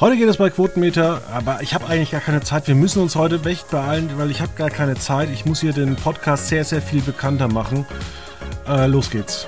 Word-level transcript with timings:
Heute 0.00 0.16
geht 0.16 0.30
es 0.30 0.38
bei 0.38 0.48
Quotenmeter, 0.48 1.20
aber 1.30 1.60
ich 1.60 1.74
habe 1.74 1.86
eigentlich 1.86 2.12
gar 2.12 2.22
keine 2.22 2.40
Zeit. 2.40 2.66
Wir 2.66 2.74
müssen 2.74 3.02
uns 3.02 3.16
heute 3.16 3.38
echt 3.44 3.70
beeilen, 3.70 4.10
weil 4.16 4.30
ich 4.30 4.40
habe 4.40 4.52
gar 4.56 4.70
keine 4.70 4.94
Zeit. 4.94 5.28
Ich 5.28 5.44
muss 5.44 5.60
hier 5.60 5.74
den 5.74 5.94
Podcast 5.94 6.48
sehr, 6.48 6.64
sehr 6.64 6.80
viel 6.80 7.02
bekannter 7.02 7.48
machen. 7.48 7.84
Äh, 8.66 8.86
los 8.86 9.10
geht's. 9.10 9.46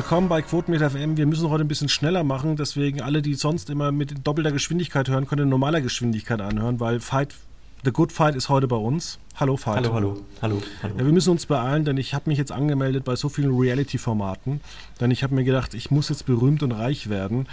Willkommen 0.00 0.30
bei 0.30 0.40
Quotenmeter 0.40 0.88
FM. 0.88 1.18
Wir 1.18 1.26
müssen 1.26 1.50
heute 1.50 1.62
ein 1.62 1.68
bisschen 1.68 1.90
schneller 1.90 2.24
machen, 2.24 2.56
deswegen 2.56 3.02
alle, 3.02 3.20
die 3.20 3.34
sonst 3.34 3.68
immer 3.68 3.92
mit 3.92 4.26
doppelter 4.26 4.50
Geschwindigkeit 4.50 5.10
hören, 5.10 5.26
können 5.26 5.42
in 5.42 5.48
normaler 5.50 5.82
Geschwindigkeit 5.82 6.40
anhören, 6.40 6.80
weil 6.80 7.00
Fight, 7.00 7.34
The 7.84 7.90
Good 7.90 8.10
Fight 8.10 8.34
ist 8.34 8.48
heute 8.48 8.66
bei 8.66 8.76
uns. 8.76 9.18
Hallo 9.36 9.58
Fight. 9.58 9.76
Hallo, 9.76 9.92
hallo, 9.92 10.24
hallo. 10.40 10.62
hallo. 10.82 10.94
Ja, 10.96 11.04
wir 11.04 11.12
müssen 11.12 11.28
uns 11.28 11.44
beeilen, 11.44 11.84
denn 11.84 11.98
ich 11.98 12.14
habe 12.14 12.30
mich 12.30 12.38
jetzt 12.38 12.50
angemeldet 12.50 13.04
bei 13.04 13.14
so 13.14 13.28
vielen 13.28 13.54
Reality-Formaten, 13.54 14.62
denn 15.00 15.10
ich 15.10 15.22
habe 15.22 15.34
mir 15.34 15.44
gedacht, 15.44 15.74
ich 15.74 15.90
muss 15.90 16.08
jetzt 16.08 16.24
berühmt 16.24 16.62
und 16.62 16.72
reich 16.72 17.10
werden 17.10 17.46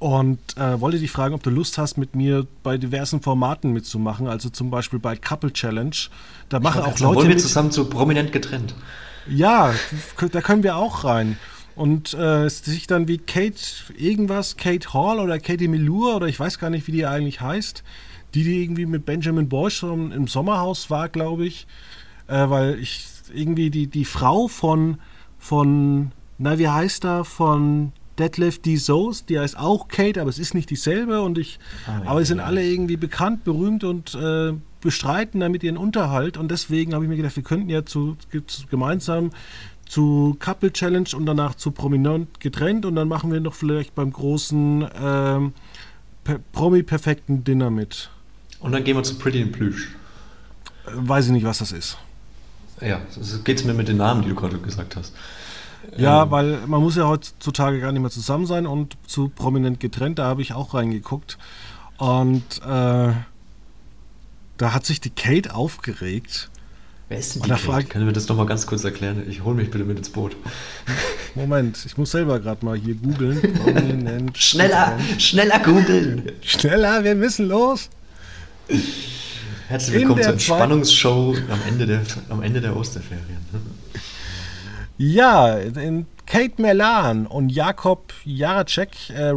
und 0.00 0.40
äh, 0.56 0.80
wollte 0.80 0.98
dich 0.98 1.12
fragen, 1.12 1.36
ob 1.36 1.44
du 1.44 1.50
Lust 1.50 1.78
hast, 1.78 1.98
mit 1.98 2.16
mir 2.16 2.48
bei 2.64 2.78
diversen 2.78 3.22
Formaten 3.22 3.72
mitzumachen, 3.72 4.26
also 4.26 4.48
zum 4.48 4.70
Beispiel 4.70 4.98
bei 4.98 5.14
Couple 5.14 5.52
Challenge. 5.52 5.94
Da 6.48 6.58
machen 6.58 6.82
auch 6.82 6.98
Leute. 6.98 7.14
Wollen 7.14 7.28
wir 7.28 7.38
zusammen 7.38 7.70
so 7.70 7.88
prominent 7.88 8.32
getrennt? 8.32 8.74
Ja, 9.28 9.72
da 10.32 10.40
können 10.40 10.64
wir 10.64 10.74
auch 10.74 11.04
rein 11.04 11.38
und 11.76 12.14
äh, 12.14 12.48
sich 12.48 12.86
dann 12.86 13.06
wie 13.06 13.18
Kate 13.18 13.60
irgendwas, 13.96 14.56
Kate 14.56 14.92
Hall 14.92 15.20
oder 15.20 15.38
Katie 15.38 15.68
Melua 15.68 16.16
oder 16.16 16.26
ich 16.26 16.40
weiß 16.40 16.58
gar 16.58 16.70
nicht, 16.70 16.86
wie 16.86 16.92
die 16.92 17.06
eigentlich 17.06 17.40
heißt, 17.40 17.84
die, 18.34 18.44
die 18.44 18.62
irgendwie 18.62 18.86
mit 18.86 19.04
Benjamin 19.04 19.48
Boyce 19.48 19.84
im 19.84 20.26
Sommerhaus 20.26 20.90
war, 20.90 21.08
glaube 21.08 21.46
ich, 21.46 21.66
äh, 22.26 22.48
weil 22.48 22.78
ich 22.80 23.06
irgendwie 23.32 23.70
die, 23.70 23.86
die 23.86 24.06
Frau 24.06 24.48
von, 24.48 24.98
von, 25.38 26.12
na, 26.38 26.58
wie 26.58 26.68
heißt 26.68 27.04
da, 27.04 27.24
von 27.24 27.92
Deadlift 28.18 28.64
D. 28.64 28.76
Soos, 28.76 29.26
die 29.26 29.38
heißt 29.38 29.58
auch 29.58 29.88
Kate, 29.88 30.20
aber 30.20 30.30
es 30.30 30.38
ist 30.38 30.54
nicht 30.54 30.70
dieselbe 30.70 31.20
und 31.20 31.36
ich, 31.36 31.58
ah, 31.86 32.02
aber 32.06 32.20
sie 32.20 32.26
sind 32.26 32.40
alle 32.40 32.64
irgendwie 32.64 32.96
bekannt, 32.96 33.44
berühmt 33.44 33.84
und 33.84 34.14
äh, 34.14 34.54
bestreiten 34.80 35.40
damit 35.40 35.62
ihren 35.62 35.76
Unterhalt. 35.76 36.38
Und 36.38 36.50
deswegen 36.50 36.94
habe 36.94 37.04
ich 37.04 37.10
mir 37.10 37.16
gedacht, 37.16 37.36
wir 37.36 37.42
könnten 37.42 37.68
ja 37.68 37.84
zu 37.84 38.16
gemeinsam 38.70 39.30
zu 39.86 40.36
Couple 40.38 40.72
Challenge 40.72 41.08
und 41.14 41.26
danach 41.26 41.54
zu 41.54 41.70
Prominent 41.70 42.40
getrennt 42.40 42.84
und 42.84 42.96
dann 42.96 43.08
machen 43.08 43.32
wir 43.32 43.40
noch 43.40 43.54
vielleicht 43.54 43.94
beim 43.94 44.12
großen 44.12 44.88
ähm, 45.00 45.52
Promi-perfekten 46.52 47.44
Dinner 47.44 47.70
mit. 47.70 48.10
Und 48.60 48.72
dann 48.72 48.84
gehen 48.84 48.96
wir 48.96 49.02
zu 49.02 49.16
Pretty 49.16 49.40
in 49.40 49.52
Plüsch. 49.52 49.94
Äh, 50.86 50.90
weiß 50.94 51.26
ich 51.26 51.32
nicht, 51.32 51.44
was 51.44 51.58
das 51.58 51.72
ist. 51.72 51.98
Ja, 52.80 53.00
geht 53.44 53.58
es 53.58 53.64
mir 53.64 53.74
mit 53.74 53.88
den 53.88 53.96
Namen, 53.96 54.22
die 54.22 54.28
du 54.28 54.34
gerade 54.34 54.58
gesagt 54.58 54.96
hast. 54.96 55.14
Ja, 55.96 56.24
ähm. 56.24 56.30
weil 56.30 56.58
man 56.66 56.80
muss 56.82 56.96
ja 56.96 57.06
heutzutage 57.06 57.80
gar 57.80 57.92
nicht 57.92 58.02
mehr 58.02 58.10
zusammen 58.10 58.46
sein 58.46 58.66
und 58.66 58.96
zu 59.06 59.28
prominent 59.28 59.80
getrennt, 59.80 60.18
da 60.18 60.24
habe 60.24 60.42
ich 60.42 60.52
auch 60.52 60.74
reingeguckt. 60.74 61.38
Und 61.98 62.60
äh, 62.62 63.12
da 64.58 64.74
hat 64.74 64.84
sich 64.84 65.00
die 65.00 65.10
Kate 65.10 65.54
aufgeregt, 65.54 66.50
Wer 67.08 67.18
ist 67.18 67.36
denn 67.36 67.42
die 67.42 67.50
Kate? 67.50 67.86
Können 67.88 68.06
wir 68.06 68.12
das 68.12 68.26
nochmal 68.26 68.46
ganz 68.46 68.66
kurz 68.66 68.82
erklären? 68.82 69.24
Ich 69.28 69.44
hole 69.44 69.54
mich 69.54 69.70
bitte 69.70 69.84
mit 69.84 69.96
ins 69.96 70.10
Boot. 70.10 70.36
Moment, 71.36 71.84
ich 71.86 71.96
muss 71.96 72.10
selber 72.10 72.40
gerade 72.40 72.64
mal 72.64 72.76
hier 72.76 72.96
googeln. 72.96 74.32
schneller, 74.34 74.98
schneller 75.18 75.60
googeln. 75.60 76.32
Schneller, 76.42 77.04
wir 77.04 77.14
müssen 77.14 77.46
los. 77.46 77.90
Herzlich 79.68 80.00
willkommen 80.00 80.22
zur 80.22 80.32
Entspannungsshow 80.32 81.36
am 81.48 81.60
Ende 81.68 81.86
der, 81.86 82.02
am 82.28 82.42
Ende 82.42 82.60
der 82.60 82.74
Osterferien. 82.74 83.38
Ja, 84.98 85.54
in 85.58 86.06
Kate 86.26 86.60
Melan 86.60 87.26
und 87.26 87.50
Jakob 87.50 88.14
Jaracek, 88.24 89.10
äh, 89.10 89.30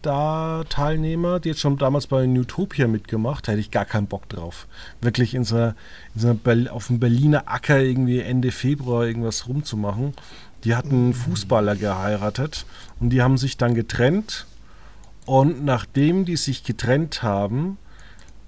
Realties 0.00 0.70
Star-Teilnehmer, 0.70 1.40
die 1.40 1.50
jetzt 1.50 1.60
schon 1.60 1.76
damals 1.76 2.06
bei 2.06 2.26
Newtopia 2.26 2.88
mitgemacht, 2.88 3.46
da 3.46 3.52
hätte 3.52 3.60
ich 3.60 3.70
gar 3.70 3.84
keinen 3.84 4.06
Bock 4.06 4.28
drauf. 4.28 4.66
Wirklich 5.00 5.34
in 5.34 5.44
so 5.44 5.56
einer, 5.56 5.74
in 6.14 6.20
so 6.20 6.28
einer 6.28 6.72
auf 6.72 6.86
dem 6.88 6.98
Berliner 6.98 7.44
Acker 7.46 7.78
irgendwie 7.80 8.20
Ende 8.20 8.50
Februar 8.50 9.04
irgendwas 9.04 9.46
rumzumachen. 9.46 10.14
Die 10.64 10.74
hatten 10.74 10.94
einen 10.94 11.14
Fußballer 11.14 11.76
geheiratet 11.76 12.66
und 12.98 13.10
die 13.10 13.22
haben 13.22 13.38
sich 13.38 13.56
dann 13.56 13.74
getrennt. 13.74 14.46
Und 15.26 15.64
nachdem 15.64 16.24
die 16.24 16.36
sich 16.36 16.64
getrennt 16.64 17.22
haben, 17.22 17.76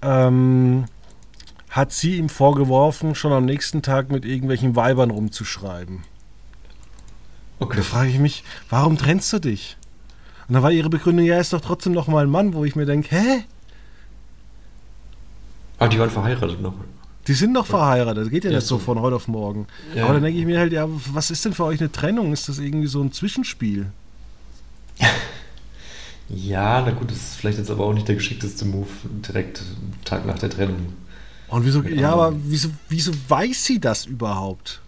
ähm, 0.00 0.86
hat 1.70 1.92
sie 1.92 2.16
ihm 2.16 2.28
vorgeworfen, 2.28 3.14
schon 3.14 3.32
am 3.32 3.44
nächsten 3.44 3.82
Tag 3.82 4.10
mit 4.10 4.24
irgendwelchen 4.24 4.74
Weibern 4.74 5.10
rumzuschreiben. 5.10 6.00
Okay. 7.60 7.76
Da 7.76 7.82
frage 7.82 8.10
ich 8.10 8.18
mich, 8.18 8.42
warum 8.68 8.98
trennst 8.98 9.32
du 9.32 9.38
dich? 9.38 9.76
Und 10.52 10.56
da 10.56 10.62
war 10.64 10.70
ihre 10.70 10.90
Begründung, 10.90 11.24
ja, 11.24 11.40
ist 11.40 11.54
doch 11.54 11.62
trotzdem 11.62 11.94
noch 11.94 12.08
mal 12.08 12.24
ein 12.24 12.30
Mann, 12.30 12.52
wo 12.52 12.62
ich 12.66 12.76
mir 12.76 12.84
denke, 12.84 13.16
hä? 13.16 13.44
Ah, 15.78 15.88
die 15.88 15.98
waren 15.98 16.10
verheiratet 16.10 16.60
noch. 16.60 16.74
Die 17.26 17.32
sind 17.32 17.52
noch 17.52 17.64
verheiratet, 17.64 18.24
das 18.24 18.30
geht 18.30 18.44
ja, 18.44 18.50
ja 18.50 18.56
nicht 18.56 18.66
so 18.66 18.76
von 18.76 19.00
heute 19.00 19.16
auf 19.16 19.28
morgen. 19.28 19.66
Ja. 19.94 20.04
Aber 20.04 20.12
dann 20.12 20.24
denke 20.24 20.38
ich 20.38 20.44
mir 20.44 20.58
halt, 20.58 20.74
ja, 20.74 20.86
was 20.90 21.30
ist 21.30 21.42
denn 21.46 21.54
für 21.54 21.64
euch 21.64 21.80
eine 21.80 21.90
Trennung? 21.90 22.34
Ist 22.34 22.50
das 22.50 22.58
irgendwie 22.58 22.86
so 22.86 23.00
ein 23.00 23.12
Zwischenspiel? 23.12 23.86
ja, 26.28 26.82
na 26.84 26.90
gut, 26.90 27.10
das 27.10 27.16
ist 27.16 27.36
vielleicht 27.36 27.56
jetzt 27.56 27.70
aber 27.70 27.86
auch 27.86 27.94
nicht 27.94 28.08
der 28.08 28.16
geschickteste 28.16 28.66
Move, 28.66 28.90
direkt 29.26 29.62
Tag 30.04 30.26
nach 30.26 30.38
der 30.38 30.50
Trennung. 30.50 30.92
Und 31.48 31.64
wieso, 31.64 31.82
ja, 31.82 32.12
aber 32.12 32.36
wieso, 32.44 32.68
wieso 32.90 33.12
weiß 33.26 33.64
sie 33.64 33.80
das 33.80 34.04
überhaupt? 34.04 34.81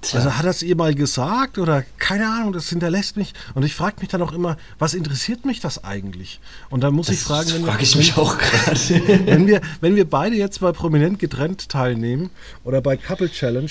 Tja. 0.00 0.20
Also 0.20 0.36
hat 0.36 0.44
er 0.44 0.50
es 0.50 0.62
ihr 0.62 0.76
mal 0.76 0.94
gesagt 0.94 1.58
oder 1.58 1.84
keine 1.98 2.28
Ahnung, 2.28 2.52
das 2.52 2.68
hinterlässt 2.68 3.16
mich. 3.16 3.34
Und 3.54 3.64
ich 3.64 3.74
frage 3.74 3.96
mich 4.00 4.08
dann 4.08 4.22
auch 4.22 4.32
immer, 4.32 4.56
was 4.78 4.94
interessiert 4.94 5.44
mich 5.44 5.58
das 5.58 5.82
eigentlich? 5.82 6.40
Und 6.70 6.82
dann 6.82 6.94
muss 6.94 7.08
das 7.08 7.16
ich 7.16 7.22
fragen, 7.22 7.66
wenn 7.66 7.80
ich 7.80 7.96
mich 7.96 8.16
auch 8.16 8.38
gerade. 8.38 9.26
wenn 9.26 9.46
wir, 9.48 9.60
wenn 9.80 9.96
wir 9.96 10.08
beide 10.08 10.36
jetzt 10.36 10.60
bei 10.60 10.70
Prominent 10.70 11.18
getrennt 11.18 11.68
teilnehmen 11.68 12.30
oder 12.62 12.80
bei 12.80 12.96
Couple 12.96 13.28
Challenge, 13.28 13.70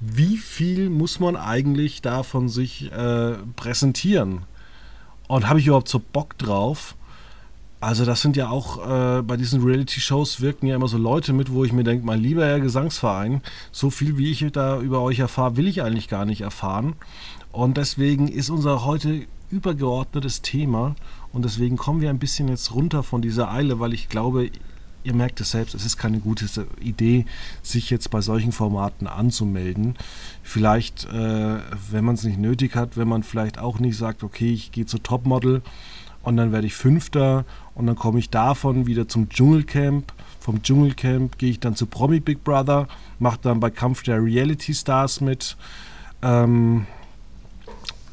wie 0.00 0.36
viel 0.36 0.90
muss 0.90 1.18
man 1.18 1.36
eigentlich 1.36 2.02
davon 2.02 2.48
sich 2.48 2.92
äh, 2.92 3.32
präsentieren? 3.56 4.42
Und 5.26 5.48
habe 5.48 5.58
ich 5.58 5.66
überhaupt 5.66 5.88
so 5.88 6.00
Bock 6.00 6.38
drauf? 6.38 6.94
Also 7.80 8.04
das 8.04 8.22
sind 8.22 8.36
ja 8.36 8.48
auch, 8.48 8.78
äh, 8.78 9.22
bei 9.22 9.36
diesen 9.36 9.62
Reality-Shows 9.62 10.40
wirken 10.40 10.66
ja 10.66 10.74
immer 10.74 10.88
so 10.88 10.98
Leute 10.98 11.32
mit, 11.32 11.52
wo 11.52 11.64
ich 11.64 11.72
mir 11.72 11.84
denke, 11.84 12.04
mein 12.04 12.20
lieber 12.20 12.44
Herr 12.44 12.58
Gesangsverein, 12.58 13.40
so 13.70 13.90
viel 13.90 14.18
wie 14.18 14.32
ich 14.32 14.44
da 14.50 14.80
über 14.80 15.00
euch 15.00 15.20
erfahre, 15.20 15.56
will 15.56 15.68
ich 15.68 15.82
eigentlich 15.82 16.08
gar 16.08 16.24
nicht 16.24 16.40
erfahren. 16.40 16.94
Und 17.52 17.76
deswegen 17.76 18.26
ist 18.26 18.50
unser 18.50 18.84
heute 18.84 19.26
übergeordnetes 19.50 20.42
Thema 20.42 20.96
und 21.32 21.44
deswegen 21.44 21.76
kommen 21.76 22.00
wir 22.00 22.10
ein 22.10 22.18
bisschen 22.18 22.48
jetzt 22.48 22.74
runter 22.74 23.02
von 23.02 23.22
dieser 23.22 23.50
Eile, 23.50 23.78
weil 23.78 23.94
ich 23.94 24.08
glaube, 24.08 24.50
ihr 25.04 25.14
merkt 25.14 25.40
es 25.40 25.52
selbst, 25.52 25.74
es 25.74 25.86
ist 25.86 25.96
keine 25.96 26.18
gute 26.18 26.46
Idee, 26.80 27.26
sich 27.62 27.90
jetzt 27.90 28.10
bei 28.10 28.20
solchen 28.20 28.52
Formaten 28.52 29.06
anzumelden. 29.06 29.96
Vielleicht, 30.42 31.04
äh, 31.06 31.58
wenn 31.90 32.04
man 32.04 32.16
es 32.16 32.24
nicht 32.24 32.38
nötig 32.38 32.74
hat, 32.74 32.96
wenn 32.96 33.08
man 33.08 33.22
vielleicht 33.22 33.58
auch 33.58 33.78
nicht 33.78 33.96
sagt, 33.96 34.22
okay, 34.22 34.52
ich 34.52 34.72
gehe 34.72 34.86
zu 34.86 34.98
Topmodel 34.98 35.62
und 36.22 36.36
dann 36.36 36.52
werde 36.52 36.66
ich 36.66 36.74
Fünfter 36.74 37.44
und 37.78 37.86
dann 37.86 37.96
komme 37.96 38.18
ich 38.18 38.28
davon 38.28 38.86
wieder 38.86 39.08
zum 39.08 39.28
Dschungelcamp. 39.28 40.12
Vom 40.40 40.62
Dschungelcamp 40.62 41.38
gehe 41.38 41.50
ich 41.50 41.60
dann 41.60 41.76
zu 41.76 41.86
Promi 41.86 42.18
Big 42.18 42.42
Brother, 42.42 42.88
mache 43.20 43.38
dann 43.40 43.60
bei 43.60 43.70
Kampf 43.70 44.02
der 44.02 44.22
Reality 44.22 44.74
Stars 44.74 45.20
mit 45.20 45.56
ähm, 46.22 46.86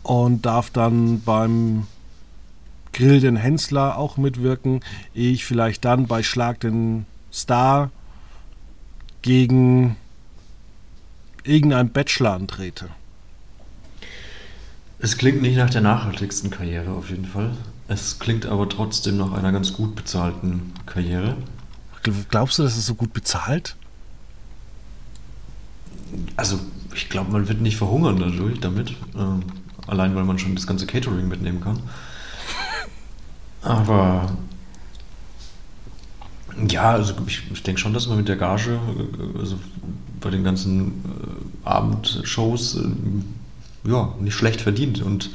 und 0.03 0.45
darf 0.45 0.69
dann 0.69 1.21
beim 1.21 1.87
Grill 2.93 3.19
den 3.19 3.35
Hensler 3.35 3.97
auch 3.97 4.17
mitwirken, 4.17 4.81
ehe 5.15 5.31
ich 5.31 5.45
vielleicht 5.45 5.83
dann 5.83 6.05
bei 6.05 6.21
Schlag 6.21 6.59
den 6.59 7.07
Star 7.33 7.89
gegen 9.23 9.97
irgendeinen 11.43 11.89
Bachelor 11.89 12.33
antrete. 12.33 12.89
Es 14.99 15.17
klingt 15.17 15.41
nicht 15.41 15.57
nach 15.57 15.71
der 15.71 15.81
nachhaltigsten 15.81 16.51
Karriere 16.51 16.91
auf 16.91 17.09
jeden 17.09 17.25
Fall. 17.25 17.51
Es 17.87 18.19
klingt 18.19 18.45
aber 18.45 18.67
trotzdem 18.67 19.17
nach 19.17 19.31
einer 19.31 19.51
ganz 19.51 19.73
gut 19.73 19.95
bezahlten 19.95 20.73
Karriere. 20.85 21.37
Glaubst 22.29 22.57
du, 22.57 22.63
dass 22.63 22.77
es 22.77 22.85
so 22.85 22.95
gut 22.95 23.13
bezahlt? 23.13 23.75
Also, 26.35 26.59
ich 26.93 27.09
glaube, 27.09 27.31
man 27.31 27.47
wird 27.47 27.61
nicht 27.61 27.77
verhungern 27.77 28.19
dadurch, 28.19 28.59
damit. 28.59 28.93
Ähm, 29.15 29.43
allein, 29.87 30.15
weil 30.15 30.23
man 30.23 30.39
schon 30.39 30.55
das 30.55 30.67
ganze 30.67 30.87
Catering 30.87 31.27
mitnehmen 31.27 31.61
kann. 31.61 31.79
Aber 33.61 34.35
ja, 36.69 36.91
also 36.91 37.13
ich, 37.27 37.43
ich 37.51 37.63
denke 37.63 37.81
schon, 37.81 37.93
dass 37.93 38.07
man 38.07 38.17
mit 38.17 38.27
der 38.27 38.37
Gage, 38.37 38.79
äh, 38.79 39.39
also 39.39 39.59
bei 40.21 40.29
den 40.29 40.43
ganzen 40.43 40.87
äh, 40.87 41.67
Abendshows, 41.67 42.77
äh, 42.77 43.89
ja, 43.89 44.13
nicht 44.19 44.33
schlecht 44.33 44.61
verdient. 44.61 45.01
Und 45.01 45.29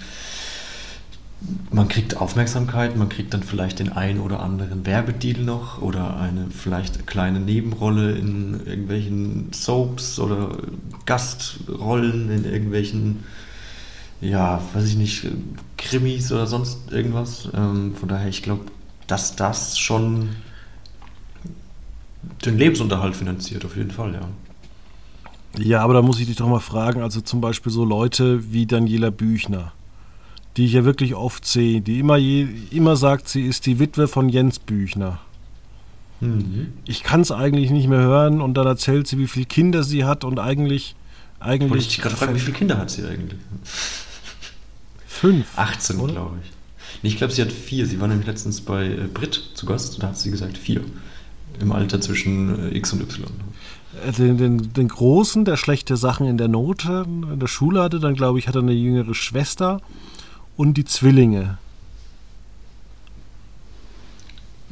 man 1.70 1.88
kriegt 1.88 2.16
Aufmerksamkeit, 2.16 2.96
man 2.96 3.08
kriegt 3.08 3.32
dann 3.32 3.42
vielleicht 3.42 3.78
den 3.78 3.90
einen 3.90 4.20
oder 4.20 4.40
anderen 4.40 4.84
Werbedeal 4.84 5.42
noch 5.42 5.80
oder 5.80 6.18
eine 6.18 6.48
vielleicht 6.50 7.06
kleine 7.06 7.40
Nebenrolle 7.40 8.12
in 8.12 8.66
irgendwelchen 8.66 9.52
Soaps 9.52 10.18
oder 10.18 10.58
Gastrollen 11.06 12.30
in 12.30 12.44
irgendwelchen, 12.44 13.24
ja, 14.20 14.60
weiß 14.74 14.88
ich 14.88 14.96
nicht, 14.96 15.26
Krimis 15.78 16.30
oder 16.30 16.46
sonst 16.46 16.92
irgendwas. 16.92 17.48
Ähm, 17.54 17.94
von 17.94 18.08
daher, 18.08 18.28
ich 18.28 18.42
glaube, 18.42 18.66
dass 19.06 19.36
das 19.36 19.78
schon 19.78 20.30
den 22.44 22.58
Lebensunterhalt 22.58 23.16
finanziert, 23.16 23.64
auf 23.64 23.76
jeden 23.76 23.90
Fall, 23.90 24.14
ja. 24.14 24.28
Ja, 25.58 25.80
aber 25.80 25.94
da 25.94 26.02
muss 26.02 26.20
ich 26.20 26.26
dich 26.26 26.36
doch 26.36 26.48
mal 26.48 26.60
fragen, 26.60 27.02
also 27.02 27.20
zum 27.20 27.40
Beispiel 27.40 27.72
so 27.72 27.84
Leute 27.84 28.52
wie 28.52 28.66
Daniela 28.66 29.10
Büchner, 29.10 29.72
die 30.56 30.66
ich 30.66 30.72
ja 30.72 30.84
wirklich 30.84 31.14
oft 31.14 31.46
sehe, 31.46 31.80
die 31.80 31.98
immer, 32.00 32.16
je, 32.16 32.46
immer 32.70 32.96
sagt, 32.96 33.28
sie 33.28 33.42
ist 33.42 33.66
die 33.66 33.78
Witwe 33.78 34.08
von 34.08 34.28
Jens 34.28 34.58
Büchner. 34.58 35.20
Mhm. 36.20 36.72
Ich 36.84 37.02
kann 37.02 37.22
es 37.22 37.32
eigentlich 37.32 37.70
nicht 37.70 37.88
mehr 37.88 38.00
hören 38.00 38.40
und 38.40 38.54
dann 38.54 38.66
erzählt 38.66 39.06
sie, 39.06 39.18
wie 39.18 39.26
viele 39.26 39.46
Kinder 39.46 39.82
sie 39.84 40.04
hat 40.04 40.24
und 40.24 40.38
eigentlich. 40.38 40.94
eigentlich 41.38 41.70
Wollte 41.70 41.82
ich 41.82 41.88
dich 41.88 42.00
gerade 42.00 42.16
fragen, 42.16 42.34
wie 42.34 42.40
viele 42.40 42.56
Kinder 42.56 42.78
hat 42.78 42.90
sie 42.90 43.04
eigentlich? 43.04 43.40
Fünf. 45.06 45.46
18, 45.56 45.96
glaube 46.06 46.38
ich. 46.42 46.50
Ich 47.02 47.16
glaube, 47.16 47.32
sie 47.32 47.42
hat 47.42 47.52
vier. 47.52 47.86
Sie 47.86 48.00
war 48.00 48.08
nämlich 48.08 48.26
letztens 48.26 48.60
bei 48.60 48.86
äh, 48.86 49.08
Brit 49.12 49.50
zu 49.54 49.64
Gast 49.64 49.94
und 49.94 50.02
da 50.02 50.08
hat 50.08 50.18
sie 50.18 50.30
gesagt 50.30 50.58
vier 50.58 50.82
im 51.60 51.72
Alter 51.72 52.00
zwischen 52.00 52.70
äh, 52.72 52.76
X 52.76 52.92
und 52.92 53.02
Y. 53.02 53.30
Äh, 54.06 54.12
den, 54.12 54.36
den, 54.36 54.72
den 54.72 54.88
Großen, 54.88 55.44
der 55.44 55.56
schlechte 55.56 55.96
Sachen 55.96 56.26
in 56.26 56.36
der 56.36 56.48
Note 56.48 57.06
in 57.06 57.40
der 57.40 57.46
Schule 57.46 57.82
hatte, 57.82 58.00
dann 58.00 58.14
glaube 58.14 58.38
ich, 58.38 58.48
hat 58.48 58.56
er 58.56 58.62
eine 58.62 58.72
jüngere 58.72 59.14
Schwester 59.14 59.80
und 60.60 60.74
die 60.74 60.84
Zwillinge. 60.84 61.56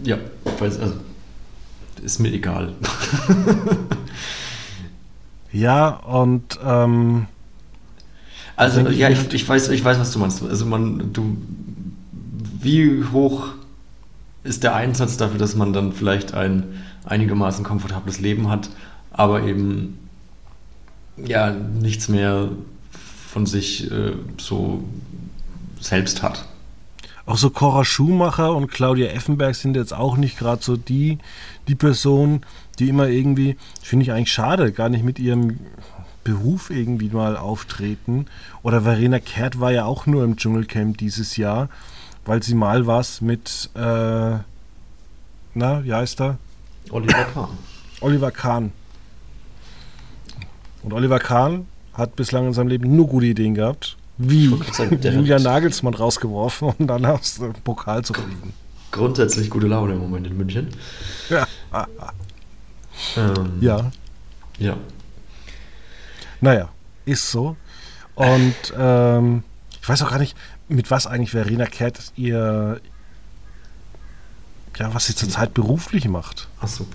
Ja, 0.04 0.18
weiß, 0.58 0.80
also, 0.80 0.94
ist 2.02 2.18
mir 2.18 2.30
egal. 2.30 2.74
ja, 5.52 5.88
und 5.88 6.58
ähm, 6.62 7.24
also 8.54 8.82
ja, 8.82 9.08
ich, 9.08 9.32
ich, 9.32 9.48
weiß, 9.48 9.70
ich 9.70 9.82
weiß, 9.82 9.98
was 9.98 10.12
du 10.12 10.18
meinst. 10.18 10.42
Also 10.42 10.66
man, 10.66 11.10
du, 11.14 11.38
wie 12.60 13.04
hoch 13.10 13.54
ist 14.44 14.64
der 14.64 14.74
Einsatz 14.74 15.16
dafür, 15.16 15.38
dass 15.38 15.56
man 15.56 15.72
dann 15.72 15.94
vielleicht 15.94 16.34
ein 16.34 16.64
einigermaßen 17.06 17.64
komfortables 17.64 18.20
Leben 18.20 18.50
hat, 18.50 18.68
aber 19.10 19.42
eben 19.44 19.98
ja 21.16 21.50
nichts 21.50 22.08
mehr 22.08 22.50
von 23.32 23.46
sich 23.46 23.90
äh, 23.90 24.12
so 24.36 24.84
selbst 25.80 26.22
hat. 26.22 26.44
Auch 27.26 27.36
so 27.36 27.50
Cora 27.50 27.84
Schumacher 27.84 28.54
und 28.54 28.70
Claudia 28.70 29.08
Effenberg 29.08 29.54
sind 29.54 29.76
jetzt 29.76 29.92
auch 29.92 30.16
nicht 30.16 30.38
gerade 30.38 30.62
so 30.62 30.76
die, 30.76 31.18
die 31.66 31.74
Person, 31.74 32.42
die 32.78 32.88
immer 32.88 33.08
irgendwie, 33.08 33.56
finde 33.82 34.04
ich 34.04 34.12
eigentlich 34.12 34.32
schade, 34.32 34.72
gar 34.72 34.88
nicht 34.88 35.04
mit 35.04 35.18
ihrem 35.18 35.58
Beruf 36.24 36.70
irgendwie 36.70 37.10
mal 37.10 37.36
auftreten. 37.36 38.26
Oder 38.62 38.82
Verena 38.82 39.18
Kehrt 39.18 39.60
war 39.60 39.72
ja 39.72 39.84
auch 39.84 40.06
nur 40.06 40.24
im 40.24 40.36
Dschungelcamp 40.36 40.96
dieses 40.96 41.36
Jahr 41.36 41.68
weil 42.28 42.42
sie 42.42 42.54
mal 42.54 42.86
was 42.86 43.22
mit, 43.22 43.70
äh, 43.74 43.80
na, 45.54 45.84
wie 45.84 45.94
heißt 45.94 46.20
er? 46.20 46.36
Oliver 46.90 47.24
Kahn. 47.24 47.48
Oliver 48.00 48.30
Kahn. 48.30 48.72
Und 50.82 50.92
Oliver 50.92 51.20
Kahn 51.20 51.66
hat 51.94 52.16
bislang 52.16 52.46
in 52.48 52.52
seinem 52.52 52.68
Leben 52.68 52.94
nur 52.94 53.08
gute 53.08 53.26
Ideen 53.26 53.54
gehabt. 53.54 53.96
Wie 54.18 54.52
sagen, 54.72 55.00
Julian 55.00 55.42
Nagelsmann 55.42 55.94
rausgeworfen 55.94 56.74
und 56.76 56.86
dann 56.88 57.06
aus 57.06 57.36
dem 57.36 57.52
Pokal 57.54 58.04
zu 58.04 58.14
fliegen. 58.14 58.52
Grundsätzlich 58.90 59.48
gute 59.48 59.68
Laune 59.68 59.94
im 59.94 60.00
Moment 60.00 60.26
in 60.26 60.36
München. 60.36 60.68
Ja. 61.28 61.46
Ähm, 63.16 63.58
ja. 63.60 63.90
Ja. 64.58 64.76
Naja, 66.40 66.68
ist 67.04 67.30
so. 67.30 67.56
Und 68.16 68.54
ähm, 68.76 69.44
ich 69.80 69.88
weiß 69.88 70.02
auch 70.02 70.10
gar 70.10 70.18
nicht, 70.18 70.36
mit 70.68 70.90
was 70.90 71.06
eigentlich 71.06 71.30
Verena 71.30 71.66
Kehrt 71.66 72.12
ihr, 72.16 72.80
ja, 74.76 74.94
was 74.94 75.06
sie 75.06 75.14
zurzeit 75.14 75.54
beruflich 75.54 76.08
macht. 76.08 76.48
Achso. 76.60 76.86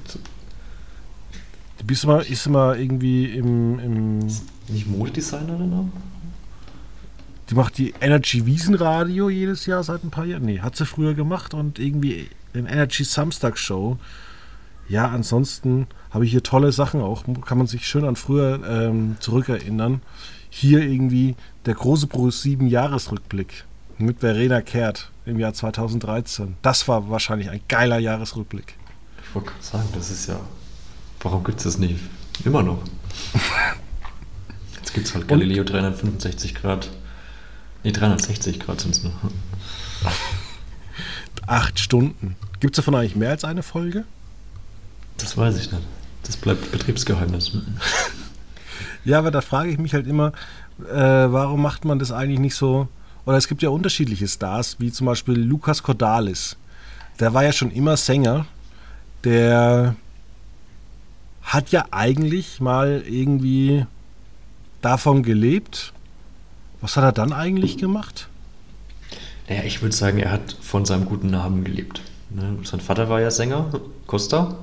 Du 1.77 1.85
bist 1.85 2.03
immer, 2.03 2.25
ist 2.25 2.45
immer 2.45 2.75
irgendwie 2.75 3.25
im. 3.25 3.79
im 3.79 4.19
nicht 4.67 4.87
Modedesignerin 4.87 5.73
auch? 5.73 6.12
Die 7.49 7.55
macht 7.55 7.77
die 7.77 7.93
Energy 7.99 8.45
Wiesenradio 8.45 9.29
jedes 9.29 9.65
Jahr 9.65 9.83
seit 9.83 10.03
ein 10.03 10.11
paar 10.11 10.25
Jahren. 10.25 10.45
Nee, 10.45 10.59
hat 10.59 10.75
sie 10.75 10.85
früher 10.85 11.13
gemacht 11.13 11.53
und 11.53 11.79
irgendwie 11.79 12.29
den 12.53 12.65
Energy 12.65 13.03
Samstag 13.03 13.57
Show. 13.57 13.97
Ja, 14.87 15.07
ansonsten 15.09 15.87
habe 16.11 16.25
ich 16.25 16.31
hier 16.31 16.43
tolle 16.43 16.71
Sachen 16.71 17.01
auch. 17.01 17.23
Kann 17.45 17.57
man 17.57 17.67
sich 17.67 17.87
schön 17.87 18.05
an 18.05 18.15
früher 18.15 18.61
ähm, 18.67 19.17
zurückerinnern 19.19 20.01
hier 20.49 20.81
irgendwie 20.81 21.35
der 21.65 21.73
große 21.73 22.05
Pro 22.05 22.29
7 22.29 22.67
Jahresrückblick 22.67 23.65
mit 23.97 24.19
Verena 24.19 24.61
Kehrt 24.61 25.09
im 25.25 25.39
Jahr 25.39 25.53
2013. 25.53 26.55
Das 26.61 26.87
war 26.87 27.09
wahrscheinlich 27.09 27.49
ein 27.49 27.61
geiler 27.67 27.97
Jahresrückblick. 27.97 28.75
Ich 29.23 29.33
wollte 29.33 29.49
gerade 29.49 29.63
sagen, 29.63 29.87
das 29.95 30.11
ist 30.11 30.27
ja. 30.27 30.39
Warum 31.21 31.43
gibt 31.43 31.57
es 31.57 31.63
das 31.63 31.77
nicht? 31.79 31.99
Immer 32.45 32.61
noch. 32.61 32.83
Jetzt 34.75 34.93
gibt 34.93 35.07
es 35.07 35.15
halt 35.15 35.27
Galileo 35.27 35.61
Und? 35.61 35.71
365 35.71 36.53
Grad. 36.53 36.89
Nee, 37.83 37.91
360 37.91 38.59
Grad 38.59 38.81
sind 38.81 38.91
es 38.91 39.03
nur. 39.03 39.13
Acht 41.47 41.79
Stunden. 41.79 42.35
Gibt 42.59 42.75
es 42.75 42.77
davon 42.77 42.95
eigentlich 42.95 43.15
mehr 43.15 43.31
als 43.31 43.43
eine 43.43 43.63
Folge? 43.63 44.05
Das 45.17 45.37
weiß 45.37 45.57
ich 45.57 45.71
nicht. 45.71 45.83
Das 46.23 46.37
bleibt 46.37 46.71
Betriebsgeheimnis. 46.71 47.51
Ja, 49.05 49.19
aber 49.19 49.31
da 49.31 49.41
frage 49.41 49.69
ich 49.69 49.77
mich 49.77 49.93
halt 49.93 50.07
immer, 50.07 50.31
äh, 50.89 50.95
warum 50.95 51.61
macht 51.61 51.83
man 51.83 51.99
das 51.99 52.11
eigentlich 52.11 52.39
nicht 52.39 52.55
so? 52.55 52.87
Oder 53.25 53.37
es 53.37 53.47
gibt 53.47 53.61
ja 53.61 53.69
unterschiedliche 53.69 54.27
Stars, 54.27 54.77
wie 54.79 54.91
zum 54.91 55.07
Beispiel 55.07 55.35
Lukas 55.35 55.83
Cordalis. 55.83 56.55
Der 57.19 57.33
war 57.33 57.43
ja 57.43 57.51
schon 57.51 57.71
immer 57.71 57.97
Sänger. 57.97 58.45
Der 59.23 59.95
hat 61.41 61.71
ja 61.71 61.85
eigentlich 61.91 62.59
mal 62.59 63.03
irgendwie 63.05 63.85
davon 64.81 65.23
gelebt. 65.23 65.93
Was 66.83 66.97
hat 66.97 67.05
er 67.05 67.13
dann 67.13 67.31
eigentlich 67.31 67.77
gemacht? 67.77 68.27
Naja, 69.47 69.63
ich 69.63 69.81
würde 69.81 69.95
sagen, 69.95 70.19
er 70.19 70.31
hat 70.31 70.57
von 70.59 70.83
seinem 70.83 71.05
guten 71.05 71.29
Namen 71.29 71.63
gelebt. 71.63 72.01
Ne? 72.29 72.57
Sein 72.65 72.81
Vater 72.81 73.07
war 73.07 73.21
ja 73.21 73.31
Sänger, 73.31 73.71
Costa. 74.05 74.57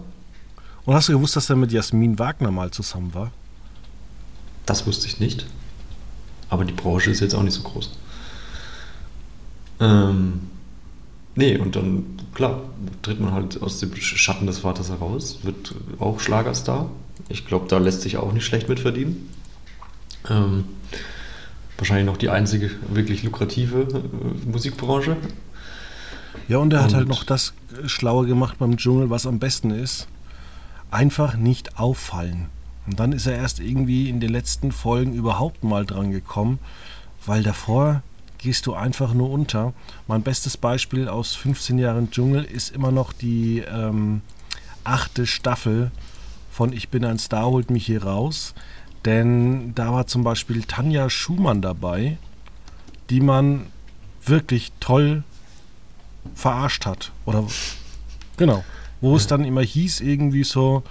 Und 0.84 0.94
hast 0.94 1.08
du 1.08 1.12
gewusst, 1.12 1.36
dass 1.36 1.48
er 1.48 1.56
mit 1.56 1.72
Jasmin 1.72 2.18
Wagner 2.18 2.50
mal 2.50 2.70
zusammen 2.72 3.14
war? 3.14 3.32
Das 4.66 4.86
wusste 4.86 5.06
ich 5.06 5.18
nicht. 5.18 5.46
Aber 6.50 6.66
die 6.66 6.74
Branche 6.74 7.10
ist 7.10 7.20
jetzt 7.20 7.34
auch 7.34 7.42
nicht 7.42 7.54
so 7.54 7.62
groß. 7.62 7.90
Ähm, 9.80 10.40
nee, 11.36 11.56
und 11.56 11.74
dann, 11.74 12.04
klar, 12.34 12.60
tritt 13.00 13.18
man 13.18 13.32
halt 13.32 13.62
aus 13.62 13.80
dem 13.80 13.96
Schatten 13.96 14.46
des 14.46 14.58
Vaters 14.58 14.90
heraus, 14.90 15.38
wird 15.42 15.74
auch 15.98 16.20
Schlagerstar. 16.20 16.90
Ich 17.30 17.46
glaube, 17.46 17.66
da 17.68 17.78
lässt 17.78 18.02
sich 18.02 18.18
auch 18.18 18.34
nicht 18.34 18.44
schlecht 18.44 18.68
mit 18.68 18.78
verdienen. 18.78 19.32
Ähm, 20.28 20.64
wahrscheinlich 21.80 22.06
noch 22.06 22.16
die 22.16 22.28
einzige 22.28 22.70
wirklich 22.88 23.22
lukrative 23.22 23.80
äh, 23.80 24.48
Musikbranche. 24.48 25.16
Ja, 26.48 26.58
und 26.58 26.72
er 26.72 26.80
und 26.80 26.84
hat 26.84 26.94
halt 26.94 27.08
noch 27.08 27.24
das 27.24 27.54
Schlaue 27.86 28.26
gemacht 28.26 28.58
beim 28.58 28.76
Dschungel, 28.76 29.10
was 29.10 29.26
am 29.26 29.38
besten 29.38 29.70
ist. 29.70 30.06
Einfach 30.90 31.36
nicht 31.36 31.78
auffallen. 31.78 32.46
Und 32.86 32.98
dann 32.98 33.12
ist 33.12 33.26
er 33.26 33.36
erst 33.36 33.60
irgendwie 33.60 34.08
in 34.08 34.20
den 34.20 34.30
letzten 34.30 34.72
Folgen 34.72 35.14
überhaupt 35.14 35.64
mal 35.64 35.86
dran 35.86 36.10
gekommen, 36.10 36.58
weil 37.24 37.42
davor 37.42 38.02
gehst 38.38 38.66
du 38.66 38.74
einfach 38.74 39.12
nur 39.12 39.30
unter. 39.30 39.74
Mein 40.08 40.22
bestes 40.22 40.56
Beispiel 40.56 41.08
aus 41.08 41.34
15 41.34 41.78
Jahren 41.78 42.10
Dschungel 42.10 42.44
ist 42.44 42.74
immer 42.74 42.90
noch 42.90 43.12
die 43.12 43.60
ähm, 43.60 44.22
achte 44.82 45.26
Staffel 45.26 45.90
von 46.50 46.72
Ich 46.72 46.88
bin 46.88 47.04
ein 47.04 47.18
Star, 47.18 47.46
holt 47.46 47.70
mich 47.70 47.86
hier 47.86 48.04
raus. 48.04 48.54
Denn 49.04 49.74
da 49.74 49.92
war 49.92 50.06
zum 50.06 50.24
Beispiel 50.24 50.62
Tanja 50.64 51.08
Schumann 51.08 51.62
dabei, 51.62 52.18
die 53.08 53.20
man 53.20 53.66
wirklich 54.24 54.72
toll 54.80 55.22
verarscht 56.34 56.86
hat. 56.86 57.12
Oder 57.24 57.44
genau. 58.36 58.64
Wo 59.00 59.16
es 59.16 59.26
dann 59.26 59.44
immer 59.44 59.62
hieß, 59.62 60.00
irgendwie 60.00 60.44
so, 60.44 60.82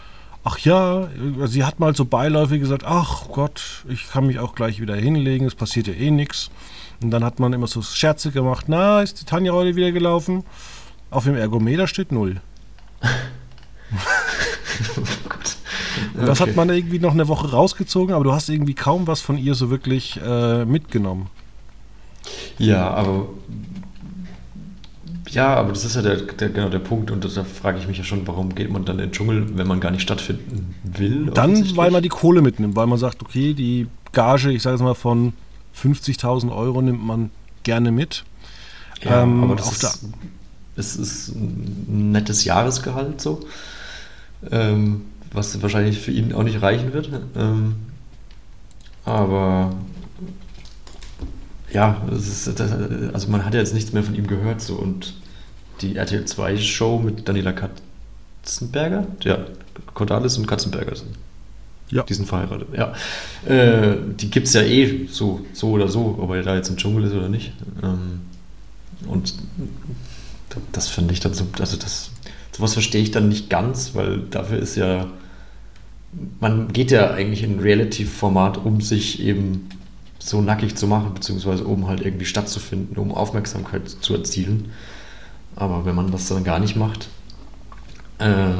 ach 0.43 0.57
ja, 0.59 1.07
sie 1.45 1.63
hat 1.63 1.79
mal 1.79 1.95
so 1.95 2.05
beiläufig 2.05 2.59
gesagt, 2.59 2.83
ach 2.83 3.27
Gott, 3.29 3.85
ich 3.87 4.09
kann 4.09 4.25
mich 4.25 4.39
auch 4.39 4.55
gleich 4.55 4.81
wieder 4.81 4.95
hinlegen, 4.95 5.45
es 5.45 5.53
passiert 5.53 5.87
ja 5.87 5.93
eh 5.93 6.09
nichts. 6.09 6.49
Und 7.01 7.11
dann 7.11 7.23
hat 7.23 7.39
man 7.39 7.53
immer 7.53 7.67
so 7.67 7.81
Scherze 7.81 8.31
gemacht, 8.31 8.65
na, 8.67 9.01
ist 9.01 9.21
die 9.21 9.25
Tanja 9.25 9.53
heute 9.53 9.75
wieder 9.75 9.91
gelaufen? 9.91 10.43
Auf 11.11 11.25
dem 11.25 11.35
Ergometer 11.35 11.87
steht 11.87 12.11
null. 12.11 12.41
Und 16.19 16.27
das 16.27 16.39
hat 16.41 16.55
man 16.55 16.69
irgendwie 16.69 16.99
noch 16.99 17.13
eine 17.13 17.27
Woche 17.27 17.51
rausgezogen, 17.51 18.13
aber 18.13 18.23
du 18.23 18.31
hast 18.31 18.49
irgendwie 18.49 18.73
kaum 18.73 19.07
was 19.07 19.21
von 19.21 19.37
ihr 19.37 19.55
so 19.55 19.69
wirklich 19.69 20.19
äh, 20.23 20.65
mitgenommen. 20.65 21.27
Ja, 22.57 22.89
aber 22.91 23.27
ja, 25.31 25.53
aber 25.55 25.69
das 25.69 25.85
ist 25.85 25.95
ja 25.95 26.01
der, 26.01 26.17
der, 26.17 26.49
genau 26.49 26.69
der 26.69 26.79
Punkt 26.79 27.11
und 27.11 27.23
da 27.23 27.43
frage 27.43 27.77
ich 27.77 27.87
mich 27.87 27.97
ja 27.97 28.03
schon, 28.03 28.27
warum 28.27 28.55
geht 28.55 28.71
man 28.71 28.83
dann 28.85 28.97
in 28.97 29.05
den 29.05 29.11
Dschungel, 29.11 29.57
wenn 29.57 29.67
man 29.67 29.79
gar 29.79 29.91
nicht 29.91 30.01
stattfinden 30.01 30.73
will? 30.83 31.27
Dann, 31.27 31.77
weil 31.77 31.91
man 31.91 32.01
die 32.01 32.09
Kohle 32.09 32.41
mitnimmt, 32.41 32.75
weil 32.75 32.87
man 32.87 32.97
sagt, 32.97 33.21
okay, 33.21 33.53
die 33.53 33.87
Gage, 34.11 34.51
ich 34.51 34.63
sage 34.63 34.75
es 34.75 34.81
mal 34.81 34.95
von 34.95 35.33
50.000 35.79 36.55
Euro 36.55 36.81
nimmt 36.81 37.05
man 37.05 37.29
gerne 37.61 37.91
mit. 37.91 38.23
Ja, 39.03 39.21
ähm, 39.21 39.43
aber 39.43 39.55
das 39.55 39.71
ist, 39.71 40.05
es 40.75 40.95
ist 40.95 41.35
ein 41.35 42.11
nettes 42.11 42.43
Jahresgehalt 42.43 43.21
so, 43.21 43.41
ähm, 44.51 45.01
was 45.31 45.61
wahrscheinlich 45.61 45.99
für 45.99 46.11
ihn 46.11 46.33
auch 46.33 46.43
nicht 46.43 46.61
reichen 46.61 46.93
wird. 46.93 47.09
Ähm, 47.35 47.75
aber 49.05 49.75
ja, 51.71 52.01
ist, 52.11 52.47
also 53.13 53.27
man 53.29 53.45
hat 53.45 53.53
ja 53.53 53.59
jetzt 53.59 53.73
nichts 53.73 53.93
mehr 53.93 54.03
von 54.03 54.15
ihm 54.15 54.27
gehört 54.27 54.61
so 54.61 54.75
und 54.75 55.13
die 55.81 55.95
RTL 55.95 56.25
2 56.25 56.57
Show 56.57 56.99
mit 56.99 57.27
Daniela 57.27 57.53
Katzenberger, 57.53 59.07
ja, 59.23 59.45
Cordalis 59.93 60.37
und 60.37 60.47
Katzenberger 60.47 60.95
sind. 60.95 61.15
Ja. 61.91 62.03
Die 62.03 62.13
sind 62.13 62.27
verheiratet, 62.27 62.67
ja. 62.75 62.93
Äh, 63.47 63.97
die 64.19 64.29
gibt 64.29 64.47
es 64.47 64.53
ja 64.53 64.61
eh 64.61 65.07
so, 65.09 65.41
so 65.53 65.71
oder 65.71 65.87
so, 65.87 66.17
ob 66.19 66.31
er 66.31 66.43
da 66.43 66.55
jetzt 66.55 66.69
im 66.69 66.77
Dschungel 66.77 67.05
ist 67.05 67.13
oder 67.13 67.29
nicht. 67.29 67.51
Ähm, 67.81 68.21
und 69.07 69.33
das 70.71 70.87
finde 70.87 71.13
ich 71.13 71.19
dann 71.19 71.33
so, 71.33 71.47
also 71.59 71.77
das, 71.77 72.11
sowas 72.59 72.73
verstehe 72.73 73.01
ich 73.01 73.11
dann 73.11 73.29
nicht 73.29 73.49
ganz, 73.49 73.95
weil 73.95 74.19
dafür 74.19 74.59
ist 74.59 74.75
ja, 74.75 75.07
man 76.41 76.73
geht 76.73 76.91
ja 76.91 77.11
eigentlich 77.11 77.41
in 77.41 77.59
Reality-Format, 77.59 78.57
um 78.57 78.81
sich 78.81 79.21
eben 79.21 79.69
so 80.19 80.41
nackig 80.41 80.75
zu 80.75 80.85
machen, 80.85 81.13
beziehungsweise 81.13 81.63
um 81.63 81.87
halt 81.87 82.01
irgendwie 82.01 82.25
stattzufinden, 82.25 82.97
um 82.97 83.13
Aufmerksamkeit 83.13 83.87
zu 83.87 84.13
erzielen. 84.13 84.73
Aber 85.55 85.85
wenn 85.85 85.95
man 85.95 86.11
das 86.11 86.27
dann 86.27 86.43
gar 86.43 86.59
nicht 86.59 86.75
macht, 86.75 87.07
äh, 88.17 88.55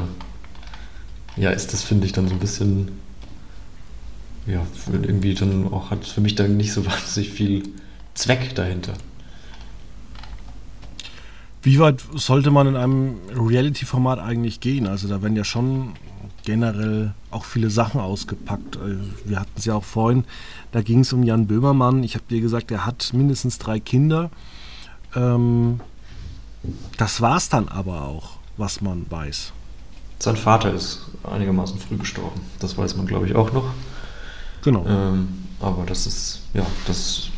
ja, 1.36 1.50
ist 1.50 1.74
das, 1.74 1.82
finde 1.82 2.06
ich, 2.06 2.12
dann 2.12 2.26
so 2.26 2.34
ein 2.34 2.40
bisschen, 2.40 2.92
ja, 4.46 4.66
irgendwie 4.90 5.34
dann 5.34 5.70
auch, 5.70 5.90
hat 5.90 6.06
für 6.06 6.22
mich 6.22 6.36
dann 6.36 6.56
nicht 6.56 6.72
so 6.72 6.86
wahnsinnig 6.90 7.30
viel 7.30 7.64
Zweck 8.14 8.54
dahinter. 8.54 8.94
Wie 11.62 11.78
weit 11.78 12.02
sollte 12.14 12.50
man 12.50 12.66
in 12.68 12.76
einem 12.76 13.16
Reality-Format 13.34 14.18
eigentlich 14.18 14.60
gehen? 14.60 14.86
Also 14.86 15.08
da 15.08 15.20
werden 15.22 15.36
ja 15.36 15.44
schon 15.44 15.92
generell 16.44 17.12
auch 17.30 17.44
viele 17.44 17.70
Sachen 17.70 18.00
ausgepackt. 18.00 18.76
Äh, 18.76 18.96
wir 19.24 19.40
hatten 19.40 19.52
es 19.56 19.64
ja 19.66 19.74
auch 19.74 19.84
vorhin, 19.84 20.24
da 20.72 20.82
ging 20.82 21.00
es 21.00 21.12
um 21.12 21.22
Jan 21.22 21.46
Böhmermann. 21.46 22.02
Ich 22.02 22.14
habe 22.14 22.24
dir 22.30 22.40
gesagt, 22.40 22.70
er 22.70 22.86
hat 22.86 23.10
mindestens 23.12 23.58
drei 23.58 23.78
Kinder. 23.78 24.30
Ähm, 25.14 25.80
das 26.96 27.20
war 27.20 27.36
es 27.36 27.48
dann 27.48 27.68
aber 27.68 28.02
auch, 28.02 28.38
was 28.56 28.80
man 28.80 29.06
weiß. 29.10 29.52
Sein 30.18 30.36
Vater 30.36 30.72
ist 30.74 31.06
einigermaßen 31.24 31.78
früh 31.78 31.96
gestorben. 31.96 32.40
Das 32.58 32.76
weiß 32.76 32.96
man, 32.96 33.06
glaube 33.06 33.26
ich, 33.26 33.34
auch 33.34 33.52
noch. 33.52 33.72
Genau. 34.62 34.84
Ähm, 34.86 35.28
aber 35.60 35.84
das 35.86 36.06
ist, 36.06 36.42
ja, 36.52 36.66
das 36.86 37.28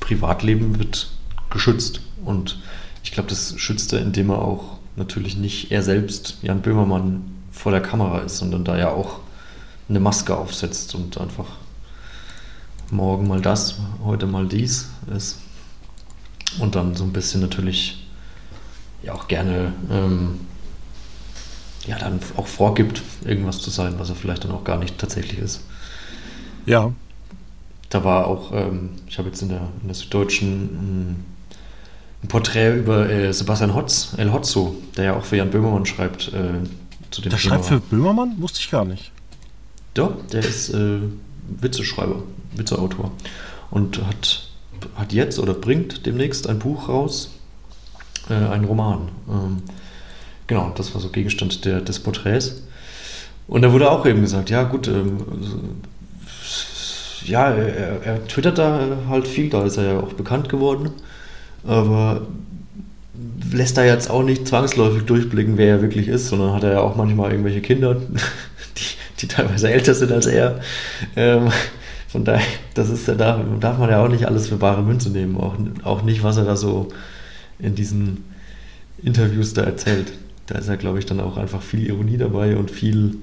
Privatleben 0.00 0.78
wird 0.78 1.10
geschützt 1.50 2.00
und 2.24 2.58
ich 3.04 3.12
glaube, 3.12 3.28
das 3.28 3.54
schützt 3.58 3.92
er, 3.92 4.00
indem 4.00 4.30
er 4.30 4.42
auch 4.42 4.78
natürlich 4.96 5.36
nicht 5.36 5.70
er 5.70 5.82
selbst, 5.82 6.38
Jan 6.42 6.62
Böhmermann, 6.62 7.22
vor 7.52 7.70
der 7.70 7.82
Kamera 7.82 8.20
ist, 8.20 8.38
sondern 8.38 8.64
da 8.64 8.76
ja 8.76 8.90
auch 8.90 9.20
eine 9.88 10.00
Maske 10.00 10.36
aufsetzt 10.36 10.94
und 10.94 11.18
einfach 11.18 11.46
morgen 12.90 13.28
mal 13.28 13.40
das, 13.40 13.76
heute 14.02 14.26
mal 14.26 14.46
dies 14.46 14.88
ist. 15.14 15.38
Und 16.58 16.74
dann 16.74 16.96
so 16.96 17.04
ein 17.04 17.12
bisschen 17.12 17.40
natürlich 17.40 18.06
ja 19.02 19.12
auch 19.12 19.28
gerne 19.28 19.72
ähm, 19.90 20.40
ja 21.86 21.98
dann 21.98 22.20
auch 22.36 22.46
vorgibt, 22.46 23.02
irgendwas 23.24 23.60
zu 23.60 23.70
sein, 23.70 23.94
was 23.98 24.08
er 24.08 24.16
vielleicht 24.16 24.44
dann 24.44 24.52
auch 24.52 24.64
gar 24.64 24.78
nicht 24.78 24.98
tatsächlich 24.98 25.38
ist. 25.38 25.60
Ja. 26.66 26.92
Da 27.90 28.02
war 28.02 28.26
auch, 28.26 28.52
ähm, 28.52 28.90
ich 29.06 29.18
habe 29.18 29.28
jetzt 29.28 29.42
in 29.42 29.50
der, 29.50 29.68
in 29.82 29.88
der 29.88 29.94
Süddeutschen 29.94 31.24
ein 32.24 32.28
Porträt 32.28 32.78
über 32.78 33.08
äh, 33.08 33.32
Sebastian 33.32 33.74
Hotz, 33.74 34.14
El 34.16 34.32
Hotzo, 34.32 34.76
der 34.96 35.04
ja 35.04 35.16
auch 35.16 35.24
für 35.24 35.36
Jan 35.36 35.50
Böhmermann 35.50 35.84
schreibt. 35.84 36.28
Äh, 36.28 36.64
zu 37.10 37.20
dem 37.20 37.30
der 37.30 37.38
Thema. 37.38 37.38
schreibt 37.38 37.66
für 37.66 37.80
Böhmermann? 37.80 38.34
Wusste 38.38 38.60
ich 38.60 38.70
gar 38.70 38.84
nicht. 38.84 39.12
Ja, 39.96 40.10
der 40.32 40.40
ist 40.40 40.70
äh, 40.70 41.00
Witzeschreiber, 41.60 42.22
Witzeautor. 42.56 43.12
Und 43.70 44.04
hat, 44.06 44.48
hat 44.96 45.12
jetzt 45.12 45.38
oder 45.38 45.54
bringt 45.54 46.06
demnächst 46.06 46.48
ein 46.48 46.58
Buch 46.58 46.88
raus, 46.88 47.30
äh, 48.30 48.34
einen 48.34 48.64
Roman. 48.64 49.08
Ähm, 49.28 49.62
genau, 50.46 50.72
das 50.76 50.94
war 50.94 51.00
so 51.00 51.10
Gegenstand 51.10 51.64
der, 51.64 51.80
des 51.80 52.00
Porträts. 52.00 52.62
Und 53.46 53.62
da 53.62 53.72
wurde 53.72 53.90
auch 53.90 54.06
eben 54.06 54.22
gesagt, 54.22 54.48
ja 54.48 54.62
gut, 54.62 54.88
ähm, 54.88 55.18
ja, 57.24 57.50
er, 57.50 58.02
er 58.02 58.26
twittert 58.26 58.58
da 58.58 58.96
halt 59.08 59.28
viel, 59.28 59.50
da 59.50 59.64
ist 59.64 59.76
er 59.76 59.84
ja 59.84 60.00
auch 60.00 60.14
bekannt 60.14 60.48
geworden 60.48 60.90
aber 61.66 62.22
lässt 63.52 63.78
er 63.78 63.86
jetzt 63.86 64.10
auch 64.10 64.22
nicht 64.22 64.46
zwangsläufig 64.46 65.04
durchblicken, 65.04 65.56
wer 65.56 65.76
er 65.76 65.82
wirklich 65.82 66.08
ist, 66.08 66.28
sondern 66.28 66.52
hat 66.52 66.64
er 66.64 66.72
ja 66.72 66.80
auch 66.80 66.96
manchmal 66.96 67.30
irgendwelche 67.30 67.60
Kinder, 67.60 67.94
die, 68.76 69.20
die 69.20 69.28
teilweise 69.28 69.70
älter 69.70 69.94
sind 69.94 70.12
als 70.12 70.26
er. 70.26 70.60
Ähm, 71.16 71.50
von 72.08 72.24
daher, 72.24 72.46
das 72.74 72.90
ist 72.90 73.08
ja, 73.08 73.14
da 73.14 73.44
darf 73.60 73.78
man 73.78 73.90
ja 73.90 74.04
auch 74.04 74.08
nicht 74.08 74.26
alles 74.26 74.48
für 74.48 74.56
bare 74.56 74.82
Münze 74.82 75.10
nehmen, 75.10 75.36
auch, 75.36 75.56
auch 75.82 76.02
nicht, 76.02 76.22
was 76.22 76.36
er 76.36 76.44
da 76.44 76.56
so 76.56 76.88
in 77.58 77.74
diesen 77.74 78.24
Interviews 79.02 79.54
da 79.54 79.62
erzählt. 79.62 80.12
Da 80.46 80.58
ist 80.58 80.68
ja, 80.68 80.76
glaube 80.76 80.98
ich, 80.98 81.06
dann 81.06 81.20
auch 81.20 81.36
einfach 81.36 81.62
viel 81.62 81.86
Ironie 81.86 82.18
dabei 82.18 82.56
und 82.56 82.70
viel, 82.70 83.16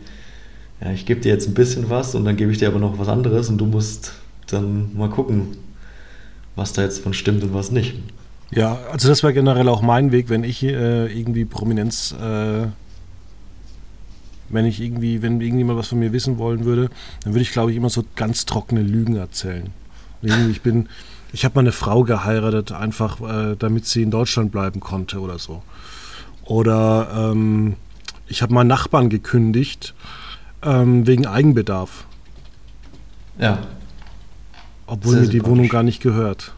ja, 0.81 0.91
ich 0.91 1.05
gebe 1.05 1.21
dir 1.21 1.29
jetzt 1.29 1.48
ein 1.48 1.53
bisschen 1.53 1.89
was 1.89 2.15
und 2.15 2.25
dann 2.25 2.38
gebe 2.38 2.51
ich 2.51 2.57
dir 2.57 2.67
aber 2.67 2.79
noch 2.79 2.98
was 2.98 3.07
anderes 3.07 3.50
und 3.50 3.57
du 3.57 3.65
musst 3.65 4.13
dann 4.48 4.95
mal 4.95 5.10
gucken, 5.10 5.57
was 6.55 6.74
da 6.74 6.81
jetzt 6.81 7.00
von 7.00 7.13
stimmt 7.13 7.43
und 7.43 7.53
was 7.53 7.71
nicht. 7.71 7.95
Ja, 8.51 8.77
also 8.91 9.08
das 9.08 9.24
wäre 9.24 9.34
generell 9.34 9.70
auch 9.70 9.81
mein 9.81 10.12
Weg, 10.12 10.29
wenn 10.29 10.43
ich 10.43 10.62
äh, 10.63 11.08
irgendwie 11.08 11.46
Prominenz, 11.46 12.12
äh, 12.12 12.67
wenn 14.50 14.65
ich 14.65 14.81
irgendwie, 14.81 15.22
wenn 15.22 15.39
irgendjemand 15.39 15.79
was 15.79 15.88
von 15.88 16.00
mir 16.00 16.12
wissen 16.12 16.38
wollen 16.38 16.65
würde, 16.65 16.89
dann 17.24 17.34
würde 17.34 17.43
ich, 17.43 17.51
glaube 17.51 17.72
ich, 17.72 17.77
immer 17.77 17.89
so 17.89 18.03
ganz 18.17 18.46
trockene 18.46 18.81
Lügen 18.81 19.15
erzählen. 19.15 19.72
Ich 20.22 20.62
bin, 20.62 20.89
ich 21.31 21.46
habe 21.46 21.55
mal 21.55 21.62
eine 21.62 21.72
Frau 21.72 22.03
geheiratet, 22.03 22.74
einfach 22.74 23.22
äh, 23.22 23.55
damit 23.58 23.86
sie 23.86 24.03
in 24.03 24.12
Deutschland 24.12 24.51
bleiben 24.51 24.81
konnte 24.81 25.22
oder 25.22 25.39
so. 25.39 25.63
Oder 26.43 27.31
ähm, 27.31 27.77
ich 28.27 28.41
habe 28.41 28.53
mal 28.53 28.65
Nachbarn 28.65 29.10
gekündigt 29.10 29.93
ähm, 30.62 31.08
wegen 31.08 31.25
Eigenbedarf. 31.25 32.05
Ja. 33.39 33.60
Obwohl 34.86 35.22
mir 35.22 35.27
die 35.27 35.46
Wohnung 35.46 35.70
gar 35.70 35.84
nicht 35.84 36.01
gehört. 36.01 36.53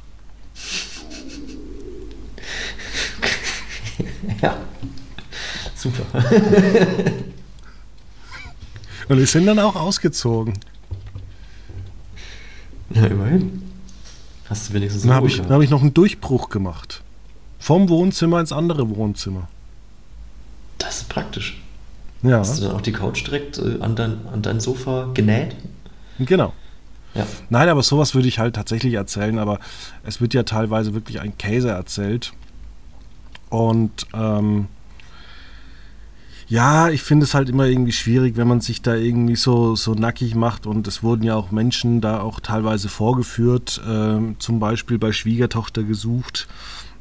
Ja. 4.43 4.55
Super. 5.73 6.03
Und 9.09 9.17
wir 9.17 9.25
sind 9.27 9.45
dann 9.45 9.59
auch 9.59 9.75
ausgezogen. 9.75 10.53
Ja, 12.89 13.05
immerhin. 13.05 13.63
Hast 14.49 14.69
du 14.69 14.73
wenigstens 14.73 15.03
Dann 15.03 15.13
habe 15.13 15.27
ich, 15.27 15.41
hab 15.41 15.61
ich 15.61 15.69
noch 15.69 15.81
einen 15.81 15.93
Durchbruch 15.93 16.49
gemacht. 16.49 17.01
Vom 17.57 17.87
Wohnzimmer 17.89 18.39
ins 18.41 18.51
andere 18.51 18.89
Wohnzimmer. 18.95 19.47
Das 20.77 20.97
ist 20.97 21.09
praktisch. 21.09 21.61
Ja. 22.21 22.39
Hast 22.39 22.59
du 22.59 22.65
dann 22.67 22.75
auch 22.75 22.81
die 22.81 22.91
Couch 22.91 23.25
direkt 23.25 23.57
äh, 23.57 23.79
an, 23.79 23.95
dein, 23.95 24.27
an 24.27 24.41
dein 24.41 24.59
Sofa 24.59 25.09
genäht? 25.13 25.55
Genau. 26.19 26.53
Ja. 27.15 27.25
Nein, 27.49 27.69
aber 27.69 27.81
sowas 27.83 28.13
würde 28.15 28.27
ich 28.27 28.39
halt 28.39 28.55
tatsächlich 28.55 28.93
erzählen, 28.95 29.39
aber 29.39 29.59
es 30.03 30.19
wird 30.19 30.33
ja 30.33 30.43
teilweise 30.43 30.93
wirklich 30.93 31.21
ein 31.21 31.37
Käse 31.37 31.69
erzählt. 31.69 32.33
Und 33.53 34.07
ähm, 34.15 34.65
ja, 36.47 36.89
ich 36.89 37.03
finde 37.03 37.25
es 37.25 37.35
halt 37.35 37.49
immer 37.49 37.67
irgendwie 37.67 37.91
schwierig, 37.91 38.35
wenn 38.35 38.47
man 38.47 38.61
sich 38.61 38.81
da 38.81 38.95
irgendwie 38.95 39.35
so, 39.35 39.75
so 39.75 39.93
nackig 39.93 40.33
macht. 40.33 40.65
Und 40.65 40.87
es 40.87 41.03
wurden 41.03 41.21
ja 41.21 41.35
auch 41.35 41.51
Menschen 41.51 42.01
da 42.01 42.19
auch 42.21 42.39
teilweise 42.39 42.89
vorgeführt, 42.89 43.79
äh, 43.87 44.17
zum 44.39 44.59
Beispiel 44.59 44.97
bei 44.97 45.11
Schwiegertochter 45.11 45.83
gesucht. 45.83 46.47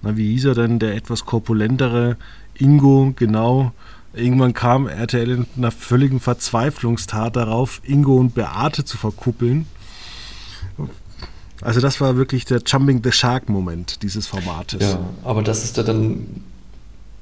Na, 0.02 0.18
wie 0.18 0.32
hieß 0.32 0.44
er 0.44 0.54
denn, 0.54 0.78
der 0.78 0.94
etwas 0.94 1.24
korpulentere 1.24 2.18
Ingo, 2.58 3.14
genau, 3.16 3.72
Irgendwann 4.14 4.52
kam 4.52 4.88
RTL 4.88 5.30
in 5.30 5.46
einer 5.56 5.70
völligen 5.70 6.20
Verzweiflungstat 6.20 7.34
darauf, 7.34 7.80
Ingo 7.82 8.16
und 8.16 8.34
Beate 8.34 8.84
zu 8.84 8.98
verkuppeln. 8.98 9.64
Also 11.62 11.80
das 11.80 12.00
war 12.00 12.16
wirklich 12.16 12.44
der 12.44 12.60
Jumping 12.66 13.02
the 13.04 13.12
Shark-Moment 13.12 14.02
dieses 14.02 14.26
Formates. 14.26 14.82
Ja, 14.82 14.98
aber 15.24 15.42
das 15.42 15.64
ist 15.64 15.76
ja 15.76 15.82
dann 15.82 16.26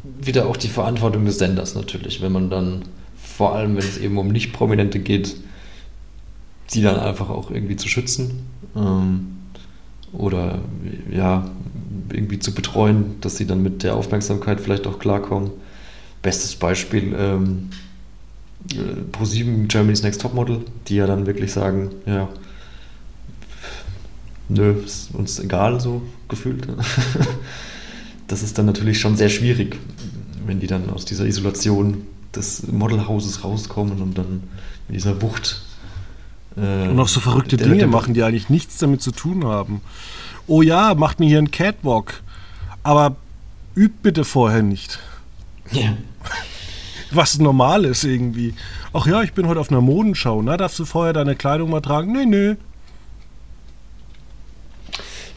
wieder 0.03 0.47
auch 0.47 0.57
die 0.57 0.69
Verantwortung 0.69 1.25
des 1.27 1.39
Senders 1.39 1.75
natürlich, 1.75 2.23
wenn 2.23 2.33
man 2.33 2.51
dann, 2.51 2.83
vor 3.23 3.55
allem 3.55 3.77
wenn 3.77 3.85
es 3.85 3.99
eben 3.99 4.17
um 4.19 4.29
Nicht-Prominente 4.29 4.99
geht, 4.99 5.37
die 6.73 6.83
dann 6.83 6.99
einfach 6.99 7.29
auch 7.29 7.51
irgendwie 7.51 7.77
zu 7.77 7.89
schützen 7.89 8.47
ähm, 8.77 9.37
oder 10.13 10.59
ja, 11.11 11.51
irgendwie 12.13 12.39
zu 12.39 12.55
betreuen, 12.55 13.17
dass 13.21 13.37
sie 13.37 13.47
dann 13.47 13.63
mit 13.63 13.83
der 13.83 13.97
Aufmerksamkeit 13.97 14.61
vielleicht 14.61 14.87
auch 14.87 14.99
klarkommen. 14.99 15.51
Bestes 16.23 16.55
Beispiel 16.55 17.15
ähm, 17.19 17.71
äh, 18.73 19.17
Pro7 19.17 19.67
Germany's 19.69 20.03
Next 20.03 20.21
Topmodel, 20.21 20.61
die 20.89 20.97
ja 20.97 21.07
dann 21.07 21.27
wirklich 21.27 21.53
sagen, 21.53 21.91
ja, 22.07 22.29
nö, 24.51 24.73
ist 24.85 25.15
uns 25.15 25.39
egal, 25.39 25.81
so 25.81 26.03
gefühlt. 26.29 26.67
das 28.27 28.43
ist 28.43 28.59
dann 28.59 28.67
natürlich 28.67 29.01
schon 29.01 29.17
sehr 29.17 29.29
schwierig, 29.29 29.79
wenn 30.47 30.61
die 30.61 30.67
dann 30.67 30.91
aus 30.91 31.05
dieser 31.05 31.25
Isolation 31.27 32.07
des 32.35 32.67
Modelhauses 32.67 33.45
rauskommen 33.45 34.01
und 34.01 34.19
dann 34.19 34.43
in 34.89 34.95
dieser 34.95 35.23
Wucht. 35.23 35.63
Äh, 36.57 36.89
und 36.89 36.97
noch 36.97 37.09
so 37.09 37.21
verrückte 37.21 37.57
der, 37.57 37.67
Dinge 37.67 37.79
der, 37.79 37.87
der, 37.87 37.93
machen, 37.93 38.15
die 38.15 38.23
eigentlich 38.23 38.49
nichts 38.49 38.79
damit 38.79 39.03
zu 39.03 39.13
tun 39.13 39.45
haben. 39.45 39.81
Oh 40.47 40.63
ja, 40.63 40.95
macht 40.95 41.21
mir 41.21 41.27
hier 41.27 41.39
einen 41.39 41.51
Catwalk, 41.51 42.23
aber 42.83 43.17
übt 43.75 43.99
bitte 44.03 44.25
vorher 44.25 44.63
nicht. 44.63 44.99
Ja. 45.71 45.97
Was 47.13 47.39
normal 47.39 47.85
ist 47.85 48.05
irgendwie. 48.05 48.55
Ach 48.93 49.07
ja, 49.07 49.23
ich 49.23 49.33
bin 49.33 49.47
heute 49.47 49.61
auf 49.61 49.71
einer 49.71 49.81
Modenschau, 49.81 50.43
na, 50.43 50.57
darfst 50.57 50.79
du 50.79 50.85
vorher 50.85 51.13
deine 51.13 51.37
Kleidung 51.37 51.71
mal 51.71 51.81
tragen? 51.81 52.13
Nee, 52.13 52.27
nee. 52.27 52.57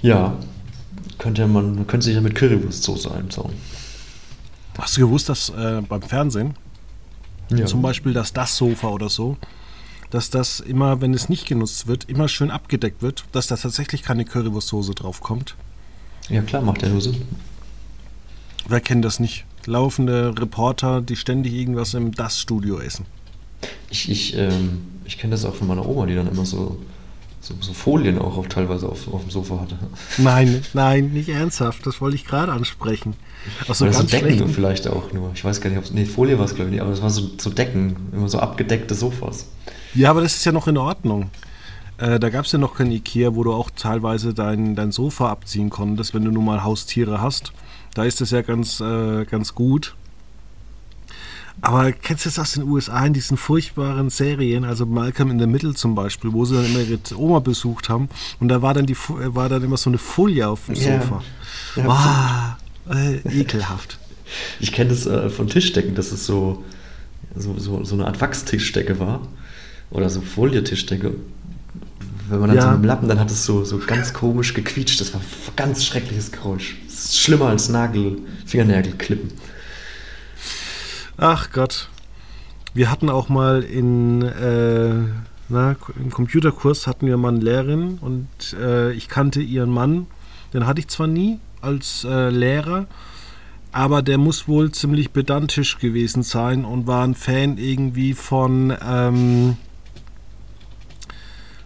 Ja, 0.03 0.37
könnte 1.17 1.47
man 1.47 1.87
könnte 1.87 2.05
sich 2.05 2.15
ja 2.15 2.21
mit 2.21 2.35
Currywurstsoße 2.35 3.11
einzauen. 3.11 3.53
Hast 4.77 4.97
du 4.97 5.01
gewusst, 5.01 5.29
dass 5.29 5.49
äh, 5.49 5.81
beim 5.87 6.01
Fernsehen, 6.01 6.55
ja. 7.49 7.65
zum 7.65 7.81
Beispiel 7.81 8.13
das 8.13 8.33
Das 8.33 8.57
Sofa 8.57 8.89
oder 8.89 9.07
so, 9.07 9.37
dass 10.09 10.29
das 10.29 10.59
immer, 10.59 10.99
wenn 10.99 11.13
es 11.13 11.29
nicht 11.29 11.47
genutzt 11.47 11.87
wird, 11.87 12.09
immer 12.09 12.27
schön 12.27 12.51
abgedeckt 12.51 13.01
wird, 13.01 13.23
dass 13.31 13.47
da 13.47 13.55
tatsächlich 13.55 14.03
keine 14.03 14.25
Currywurstsoße 14.25 14.93
drauf 14.93 15.21
kommt? 15.21 15.55
Ja 16.29 16.41
klar, 16.41 16.61
macht 16.61 16.81
ja 16.81 16.89
nur 16.89 17.01
Sinn. 17.01 17.21
Wer 18.67 18.81
kennt 18.81 19.05
das 19.05 19.19
nicht? 19.19 19.45
Laufende 19.65 20.35
Reporter, 20.37 21.01
die 21.01 21.15
ständig 21.15 21.53
irgendwas 21.53 21.93
im 21.93 22.11
Das-Studio 22.11 22.79
essen. 22.79 23.05
Ich, 23.89 24.09
ich, 24.09 24.35
ähm, 24.35 24.83
ich 25.05 25.17
kenne 25.17 25.31
das 25.31 25.45
auch 25.45 25.55
von 25.55 25.67
meiner 25.67 25.87
Oma, 25.87 26.05
die 26.05 26.15
dann 26.15 26.27
immer 26.27 26.45
so 26.45 26.77
so, 27.43 27.53
so, 27.59 27.73
Folien 27.73 28.19
auch 28.19 28.37
auf, 28.37 28.47
teilweise 28.47 28.87
auf, 28.87 29.13
auf 29.13 29.21
dem 29.21 29.29
Sofa 29.29 29.59
hatte. 29.59 29.77
Nein, 30.17 30.63
nein, 30.73 31.11
nicht 31.11 31.27
ernsthaft. 31.27 31.85
Das 31.85 31.99
wollte 31.99 32.15
ich 32.15 32.25
gerade 32.25 32.53
ansprechen. 32.53 33.15
Ach 33.67 33.75
so, 33.75 33.83
Oder 33.83 33.93
ganz 33.93 34.09
so 34.09 34.17
Decken 34.17 34.29
schlechten. 34.29 34.53
vielleicht 34.53 34.87
auch 34.87 35.11
nur. 35.11 35.31
Ich 35.35 35.43
weiß 35.43 35.59
gar 35.59 35.69
nicht, 35.69 35.77
ob 35.77 35.83
es. 35.83 35.91
Nee, 35.91 36.05
Folie 36.05 36.39
war 36.39 36.45
es, 36.45 36.55
glaube 36.55 36.69
ich, 36.69 36.75
nicht, 36.75 36.81
aber 36.81 36.91
es 36.91 37.01
war 37.01 37.09
so, 37.09 37.29
so 37.37 37.49
Decken, 37.49 37.97
immer 38.13 38.29
so 38.29 38.39
abgedeckte 38.39 38.95
Sofas. 38.95 39.49
Ja, 39.93 40.09
aber 40.09 40.21
das 40.21 40.35
ist 40.35 40.45
ja 40.45 40.53
noch 40.53 40.67
in 40.69 40.77
Ordnung. 40.77 41.31
Äh, 41.97 42.19
da 42.19 42.29
gab 42.29 42.45
es 42.45 42.51
ja 42.53 42.59
noch 42.59 42.75
kein 42.75 42.91
Ikea, 42.91 43.35
wo 43.35 43.43
du 43.43 43.51
auch 43.51 43.69
teilweise 43.75 44.33
dein, 44.33 44.75
dein 44.75 44.93
Sofa 44.93 45.29
abziehen 45.29 45.69
konntest, 45.69 46.13
wenn 46.13 46.23
du 46.23 46.31
nun 46.31 46.45
mal 46.45 46.63
Haustiere 46.63 47.21
hast. 47.21 47.51
Da 47.93 48.05
ist 48.05 48.21
das 48.21 48.31
ja 48.31 48.41
ganz, 48.41 48.79
äh, 48.79 49.25
ganz 49.25 49.53
gut. 49.53 49.95
Aber 51.61 51.91
kennst 51.91 52.25
du 52.25 52.29
das 52.29 52.39
aus 52.39 52.53
den 52.53 52.63
USA 52.63 53.05
in 53.05 53.13
diesen 53.13 53.37
furchtbaren 53.37 54.09
Serien, 54.09 54.65
also 54.65 54.85
Malcolm 54.85 55.31
in 55.31 55.39
the 55.39 55.47
Middle 55.47 55.73
zum 55.75 55.95
Beispiel, 55.95 56.33
wo 56.33 56.45
sie 56.45 56.55
dann 56.55 56.65
immer 56.65 56.79
ihre 56.79 56.99
Oma 57.15 57.39
besucht 57.39 57.89
haben 57.89 58.09
und 58.39 58.49
da 58.49 58.61
war 58.61 58.73
dann, 58.73 58.85
die, 58.85 58.97
war 58.97 59.49
dann 59.49 59.63
immer 59.63 59.77
so 59.77 59.89
eine 59.89 59.97
Folie 59.97 60.47
auf 60.47 60.65
dem 60.65 60.75
Sofa. 60.75 61.21
Ja. 61.75 61.83
Ja, 61.83 62.57
wow, 62.87 62.95
äh, 62.95 63.39
ekelhaft. 63.39 63.97
Ich 64.59 64.71
kenne 64.71 64.89
das 64.89 65.05
äh, 65.05 65.29
von 65.29 65.47
Tischdecken, 65.47 65.93
dass 65.93 66.11
es 66.11 66.25
so, 66.25 66.63
so, 67.35 67.59
so, 67.59 67.83
so 67.83 67.93
eine 67.93 68.07
Art 68.07 68.19
Wachstischdecke 68.19 68.99
war. 68.99 69.27
Oder 69.91 70.09
so 70.09 70.21
Folietischdecke. 70.21 71.13
Wenn 72.29 72.39
man 72.39 72.49
dann 72.49 72.57
ja. 72.57 72.63
so 72.63 72.69
mit 72.69 72.79
dem 72.79 72.85
Lappen, 72.85 73.07
dann 73.07 73.19
hat 73.19 73.29
es 73.29 73.45
so, 73.45 73.63
so 73.63 73.77
ganz 73.77 74.13
komisch 74.13 74.55
gequietscht. 74.55 74.99
Das 74.99 75.13
war 75.13 75.21
ein 75.21 75.25
ganz 75.55 75.85
schreckliches 75.85 76.31
Geräusch. 76.31 76.77
Das 76.87 77.05
ist 77.05 77.19
schlimmer 77.19 77.47
als 77.47 77.69
Nagel, 77.69 78.17
Fingernägelklippen. 78.45 79.31
Ach 81.17 81.51
Gott. 81.51 81.89
Wir 82.73 82.89
hatten 82.89 83.09
auch 83.09 83.29
mal 83.29 83.61
in, 83.61 84.23
äh, 84.23 84.95
na, 85.47 85.75
im 85.95 86.09
Computerkurs 86.09 86.87
hatten 86.87 87.05
wir 87.05 87.17
mal 87.17 87.33
eine 87.33 87.43
Lehrerin 87.43 87.99
und 88.01 88.27
äh, 88.59 88.91
ich 88.93 89.09
kannte 89.09 89.41
ihren 89.41 89.69
Mann. 89.69 90.07
Den 90.53 90.65
hatte 90.65 90.79
ich 90.79 90.87
zwar 90.87 91.07
nie 91.07 91.39
als 91.61 92.03
äh, 92.03 92.29
Lehrer, 92.29 92.87
aber 93.71 94.01
der 94.01 94.17
muss 94.17 94.47
wohl 94.47 94.71
ziemlich 94.71 95.13
pedantisch 95.13 95.77
gewesen 95.77 96.23
sein 96.23 96.65
und 96.65 96.87
war 96.87 97.03
ein 97.03 97.13
Fan 97.13 97.57
irgendwie 97.57 98.13
von, 98.13 98.75
ähm, 98.83 99.57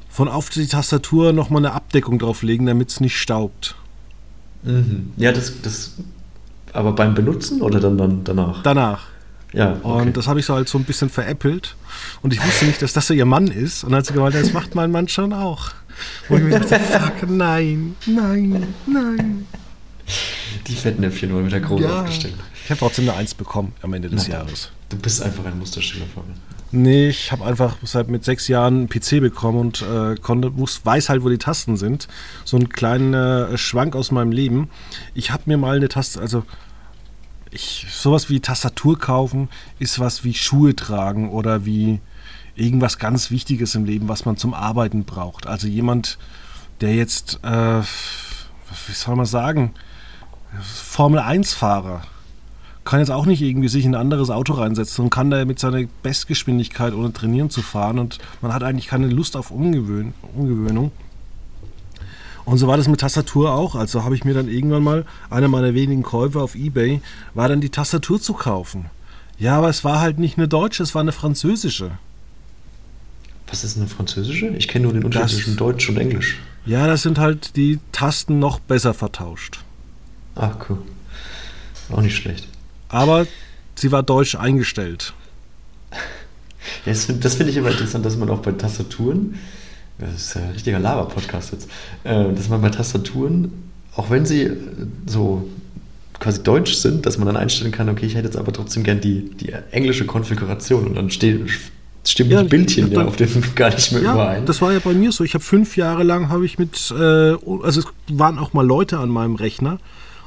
von 0.09 0.27
auf 0.27 0.49
die 0.49 0.67
Tastatur 0.67 1.31
nochmal 1.31 1.65
eine 1.65 1.73
Abdeckung 1.73 2.19
drauflegen, 2.19 2.65
damit 2.65 2.89
es 2.89 2.99
nicht 2.99 3.17
staubt. 3.17 3.75
Mhm. 4.63 5.13
Ja, 5.15 5.31
das, 5.31 5.61
das, 5.61 5.93
aber 6.73 6.91
beim 6.91 7.13
Benutzen 7.13 7.61
oder 7.61 7.79
dann, 7.79 7.97
dann 7.97 8.23
danach? 8.25 8.61
Danach. 8.63 9.07
Ja, 9.53 9.77
okay. 9.81 10.01
Und 10.01 10.17
das 10.17 10.27
habe 10.27 10.39
ich 10.39 10.45
so 10.45 10.55
halt 10.55 10.67
so 10.67 10.77
ein 10.77 10.83
bisschen 10.83 11.09
veräppelt. 11.09 11.75
Und 12.21 12.33
ich 12.33 12.45
wusste 12.45 12.65
nicht, 12.65 12.81
dass 12.81 12.93
das 12.93 13.07
so 13.07 13.13
ihr 13.13 13.25
Mann 13.25 13.47
ist. 13.47 13.83
Und 13.83 13.91
dann 13.91 13.99
hat 13.99 14.05
sie 14.05 14.13
gemeint, 14.13 14.35
das 14.35 14.53
macht 14.53 14.75
mein 14.75 14.91
Mann 14.91 15.07
schon 15.07 15.33
auch. 15.33 15.71
Und 16.29 16.37
ich 16.37 16.43
mir 16.43 16.59
dachte, 16.59 16.79
fuck, 16.79 17.29
nein, 17.29 17.95
nein, 18.05 18.73
nein. 18.85 19.47
Die 20.67 20.75
Fettnäpfchen 20.75 21.31
wurden 21.33 21.47
wieder 21.47 21.59
groß 21.59 21.81
ja. 21.81 22.01
aufgestellt. 22.01 22.35
Ich 22.63 22.69
habe 22.69 22.79
trotzdem 22.79 23.09
eine 23.09 23.17
Eins 23.17 23.33
bekommen 23.33 23.73
am 23.81 23.93
Ende 23.93 24.09
des 24.09 24.23
nein, 24.23 24.39
Jahres. 24.39 24.71
Du 24.89 24.97
bist 24.97 25.21
einfach 25.21 25.45
ein 25.45 25.57
Musterschüler 25.57 26.05
von 26.13 26.27
mir. 26.27 26.35
Nee, 26.71 27.07
ich 27.07 27.31
habe 27.31 27.45
einfach 27.45 27.77
seit 27.83 28.09
mit 28.09 28.25
sechs 28.25 28.49
Jahren 28.49 28.75
einen 28.75 28.89
PC 28.89 29.21
bekommen 29.21 29.57
und 29.57 29.81
äh, 29.81 30.15
konnte, 30.15 30.51
weiß 30.53 31.07
halt, 31.07 31.23
wo 31.23 31.29
die 31.29 31.37
Tasten 31.37 31.77
sind. 31.77 32.09
So 32.43 32.57
ein 32.57 32.67
kleiner 32.67 33.51
äh, 33.51 33.57
Schwank 33.57 33.95
aus 33.95 34.11
meinem 34.11 34.33
Leben. 34.33 34.69
Ich 35.13 35.31
habe 35.31 35.43
mir 35.45 35.57
mal 35.57 35.77
eine 35.77 35.87
Taste, 35.87 36.19
also 36.19 36.43
ich, 37.51 37.87
sowas 37.89 38.29
wie 38.29 38.39
Tastatur 38.39 38.97
kaufen 38.99 39.49
ist 39.79 39.99
was 39.99 40.23
wie 40.23 40.33
Schuhe 40.33 40.75
tragen 40.75 41.29
oder 41.29 41.65
wie 41.65 41.99
irgendwas 42.55 42.97
ganz 42.97 43.31
Wichtiges 43.31 43.75
im 43.75 43.85
Leben, 43.85 44.07
was 44.07 44.25
man 44.25 44.37
zum 44.37 44.53
Arbeiten 44.53 45.03
braucht. 45.03 45.47
Also 45.47 45.67
jemand, 45.67 46.17
der 46.81 46.95
jetzt, 46.95 47.39
äh, 47.43 47.81
wie 47.81 48.93
soll 48.93 49.15
man 49.15 49.25
sagen, 49.25 49.73
Formel 50.61 51.19
1-Fahrer 51.19 52.01
kann 52.83 52.99
jetzt 52.99 53.11
auch 53.11 53.25
nicht 53.25 53.41
irgendwie 53.41 53.67
sich 53.67 53.83
in 53.83 53.95
ein 53.95 54.01
anderes 54.01 54.29
Auto 54.29 54.53
reinsetzen 54.53 55.03
und 55.03 55.09
kann 55.09 55.29
da 55.29 55.43
mit 55.43 55.59
seiner 55.59 55.83
Bestgeschwindigkeit 56.03 56.93
ohne 56.93 57.11
trainieren 57.11 57.49
zu 57.49 57.61
fahren 57.61 57.99
und 57.99 58.17
man 58.41 58.53
hat 58.53 58.63
eigentlich 58.63 58.87
keine 58.87 59.07
Lust 59.07 59.35
auf 59.35 59.51
Umgewöhn 59.51 60.13
Umgewöhnung. 60.33 60.91
Und 62.47 62.59
so 62.59 62.67
war 62.67 62.77
das 62.77 62.87
mit 62.87 63.01
Tastatur 63.01 63.51
auch. 63.51 63.75
Also 63.75 64.05
habe 64.05 64.15
ich 64.15 64.23
mir 64.23 64.33
dann 64.33 64.47
irgendwann 64.47 64.81
mal, 64.81 65.05
einer 65.29 65.49
meiner 65.49 65.73
wenigen 65.73 66.01
Käufe 66.01 66.39
auf 66.39 66.55
Ebay, 66.55 67.01
war 67.33 67.49
dann 67.49 67.59
die 67.59 67.67
Tastatur 67.67 68.21
zu 68.21 68.31
kaufen. 68.31 68.85
Ja, 69.37 69.57
aber 69.57 69.67
es 69.67 69.83
war 69.83 69.99
halt 69.99 70.17
nicht 70.17 70.37
eine 70.37 70.47
deutsche, 70.47 70.81
es 70.81 70.95
war 70.95 71.01
eine 71.01 71.11
französische. 71.11 71.97
Was 73.47 73.65
ist 73.65 73.75
eine 73.75 73.87
französische? 73.87 74.47
Ich 74.57 74.69
kenne 74.69 74.83
nur 74.83 74.93
den 74.93 75.03
Unterschied 75.03 75.39
zwischen 75.39 75.57
Deutsch 75.57 75.89
und 75.89 75.97
Englisch. 75.97 76.39
Ja, 76.65 76.87
das 76.87 77.01
sind 77.01 77.19
halt 77.19 77.57
die 77.57 77.79
Tasten 77.91 78.39
noch 78.39 78.61
besser 78.61 78.93
vertauscht. 78.93 79.59
Ach, 80.35 80.55
cool. 80.69 80.77
Auch 81.91 82.01
nicht 82.01 82.15
schlecht. 82.15 82.47
Aber 82.87 83.27
sie 83.75 83.91
war 83.91 84.03
deutsch 84.03 84.35
eingestellt. 84.35 85.13
Das 86.85 87.05
finde 87.05 87.29
find 87.29 87.49
ich 87.49 87.55
immer 87.55 87.71
interessant, 87.71 88.05
dass 88.05 88.17
man 88.17 88.29
auch 88.29 88.39
bei 88.39 88.51
Tastaturen 88.51 89.35
das 89.99 90.13
ist 90.15 90.33
ja 90.35 90.41
ein 90.41 90.51
richtiger 90.51 90.79
Lava-Podcast 90.79 91.53
jetzt, 91.53 91.69
äh, 92.03 92.31
dass 92.33 92.49
man 92.49 92.61
bei 92.61 92.69
Tastaturen, 92.69 93.51
auch 93.95 94.09
wenn 94.09 94.25
sie 94.25 94.43
äh, 94.43 94.57
so 95.05 95.47
quasi 96.19 96.43
deutsch 96.43 96.73
sind, 96.73 97.05
dass 97.05 97.17
man 97.17 97.27
dann 97.27 97.37
einstellen 97.37 97.71
kann, 97.71 97.89
okay, 97.89 98.05
ich 98.05 98.15
hätte 98.15 98.25
jetzt 98.25 98.37
aber 98.37 98.51
trotzdem 98.53 98.83
gern 98.83 99.01
die, 99.01 99.29
die 99.29 99.53
englische 99.71 100.05
Konfiguration 100.05 100.87
und 100.87 100.95
dann 100.95 101.09
steht, 101.09 101.47
stimmen 102.05 102.31
ja, 102.31 102.43
die 102.43 102.49
Bildchen 102.49 102.91
ja 102.91 103.05
auf 103.05 103.15
dem 103.15 103.29
gar 103.55 103.73
nicht 103.73 103.91
mehr 103.91 104.01
ja, 104.01 104.13
überein. 104.13 104.45
Das 104.45 104.61
war 104.61 104.71
ja 104.71 104.79
bei 104.79 104.93
mir 104.93 105.11
so. 105.11 105.23
Ich 105.23 105.33
habe 105.33 105.43
fünf 105.43 105.77
Jahre 105.77 106.03
lang 106.03 106.29
habe 106.29 106.45
ich 106.45 106.57
mit, 106.57 106.91
äh, 106.91 107.35
also 107.63 107.81
es 107.81 107.85
waren 108.09 108.39
auch 108.39 108.53
mal 108.53 108.65
Leute 108.65 108.97
an 108.97 109.09
meinem 109.09 109.35
Rechner 109.35 109.79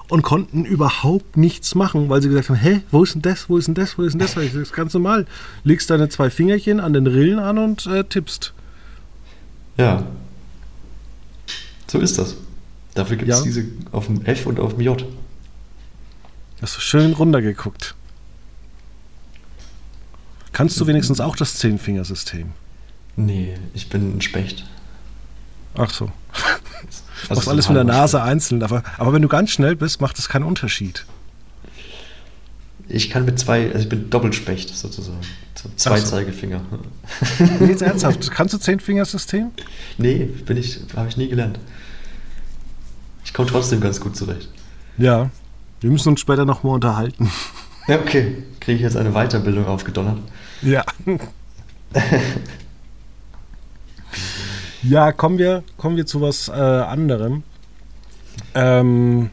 und 0.09 0.23
konnten 0.23 0.65
überhaupt 0.65 1.37
nichts 1.37 1.75
machen, 1.75 2.09
weil 2.09 2.21
sie 2.21 2.29
gesagt 2.29 2.49
haben, 2.49 2.57
hä, 2.57 2.83
wo 2.91 3.03
ist 3.03 3.15
denn 3.15 3.23
das, 3.23 3.49
wo 3.49 3.57
ist 3.57 3.67
denn 3.67 3.75
das, 3.75 3.97
wo 3.97 4.03
ist 4.03 4.13
denn 4.13 4.21
das? 4.21 4.35
Das 4.35 4.55
ist 4.55 4.73
ganz 4.73 4.95
normal. 4.95 5.27
Legst 5.63 5.91
deine 5.91 6.09
zwei 6.09 6.31
Fingerchen 6.31 6.81
an 6.81 6.93
den 6.93 7.07
Rillen 7.07 7.39
an 7.39 7.59
und 7.59 7.87
äh, 7.87 8.05
tippst. 8.05 8.53
Ja. 9.81 10.05
So 11.87 11.99
ist 12.01 12.19
das. 12.19 12.37
Dafür 12.95 13.17
gibt 13.17 13.31
es 13.31 13.39
ja. 13.39 13.45
diese 13.45 13.65
auf 13.93 14.07
dem 14.07 14.25
F 14.27 14.47
und 14.47 14.61
auf 14.61 14.75
dem 14.75 14.83
J. 14.83 15.05
Hast 16.61 16.77
du 16.77 16.81
schön 16.81 17.15
runtergeguckt. 17.15 17.95
Kannst 20.53 20.79
du 20.79 20.87
wenigstens 20.87 21.21
auch 21.21 21.35
das 21.35 21.55
Zehnfingersystem? 21.57 22.51
Nee, 23.17 23.57
ich 23.73 23.89
bin 23.89 24.19
ein 24.19 24.21
Specht. 24.21 24.67
Ach 25.75 25.91
so. 25.91 26.13
Also 27.29 27.35
Machst 27.35 27.49
alles 27.51 27.69
mit 27.69 27.77
der 27.77 27.85
Nase 27.85 28.17
Specht. 28.17 28.31
einzeln. 28.31 28.63
Aber, 28.63 28.83
aber 28.97 29.13
wenn 29.13 29.21
du 29.21 29.29
ganz 29.29 29.51
schnell 29.51 29.77
bist, 29.77 30.01
macht 30.01 30.17
das 30.17 30.31
keinen 30.31 30.45
Unterschied. 30.45 31.05
Ich 32.89 33.11
kann 33.11 33.27
mit 33.27 33.39
zwei, 33.39 33.67
also 33.67 33.81
ich 33.81 33.91
bin 33.91 34.09
Doppelspecht 34.09 34.75
sozusagen. 34.75 35.21
Zwei 35.77 36.01
so. 36.01 36.07
Zeigefinger. 36.07 36.61
Nee, 37.61 37.67
jetzt 37.67 37.83
ernsthaft. 37.83 38.31
Kannst 38.31 38.55
du 38.55 38.59
Zehnfingersystem? 38.59 39.51
Nee, 39.99 40.29
bin 40.47 40.57
ich, 40.57 40.81
habe 40.97 41.09
ich 41.09 41.17
nie 41.17 41.29
gelernt. 41.29 41.59
Ich 43.25 43.33
komme 43.35 43.49
trotzdem 43.49 43.81
ganz 43.81 44.01
gut 44.01 44.17
zurecht. 44.17 44.49
Ja, 44.99 45.31
wir 45.81 45.91
müssen 45.91 46.11
uns 46.11 46.21
später 46.21 46.45
nochmal 46.45 46.75
unterhalten. 46.75 47.31
Ja, 47.89 47.99
okay. 47.99 48.43
Kriege 48.61 48.77
ich 48.77 48.83
jetzt 48.83 48.97
eine 48.97 49.13
Weiterbildung 49.13 49.67
aufgedonnert? 49.67 50.19
Ja. 50.63 50.85
ja, 54.83 55.13
kommen 55.13 55.39
wir, 55.39 55.65
kommen 55.77 55.97
wir 55.97 56.07
zu 56.07 56.21
was 56.21 56.49
äh, 56.49 56.53
anderem. 56.53 57.43
Ähm, 58.55 59.31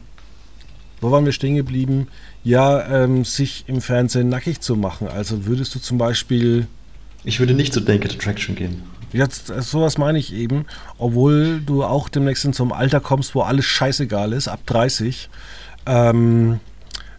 wo 1.00 1.10
waren 1.10 1.24
wir 1.24 1.32
stehen 1.32 1.56
geblieben? 1.56 2.08
Ja, 2.48 3.04
ähm, 3.04 3.26
sich 3.26 3.64
im 3.66 3.82
Fernsehen 3.82 4.30
nackig 4.30 4.62
zu 4.62 4.74
machen. 4.74 5.06
Also 5.06 5.44
würdest 5.44 5.74
du 5.74 5.80
zum 5.80 5.98
Beispiel. 5.98 6.66
Ich 7.22 7.40
würde 7.40 7.52
nicht 7.52 7.74
zu 7.74 7.80
Naked 7.82 8.14
Attraction 8.14 8.56
gehen. 8.56 8.84
Jetzt, 9.12 9.48
sowas 9.48 9.98
meine 9.98 10.18
ich 10.18 10.32
eben, 10.32 10.64
obwohl 10.96 11.60
du 11.60 11.84
auch 11.84 12.08
demnächst 12.08 12.46
in 12.46 12.54
so 12.54 12.62
einem 12.62 12.72
Alter 12.72 13.00
kommst, 13.00 13.34
wo 13.34 13.42
alles 13.42 13.66
scheißegal 13.66 14.32
ist, 14.32 14.48
ab 14.48 14.60
30. 14.64 15.28
Ähm, 15.84 16.60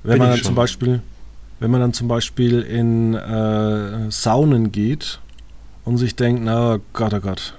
wenn 0.01 0.13
Bin 0.13 0.17
man 0.17 0.29
dann 0.31 0.41
zum 0.41 0.55
Beispiel, 0.55 0.99
wenn 1.59 1.69
man 1.69 1.81
dann 1.81 1.93
zum 1.93 2.07
Beispiel 2.07 2.61
in 2.61 3.13
äh, 3.13 4.09
Saunen 4.09 4.71
geht 4.71 5.19
und 5.85 5.99
sich 5.99 6.15
denkt, 6.15 6.41
na 6.43 6.79
Gott, 6.93 7.13
oh 7.13 7.19
Gott. 7.19 7.53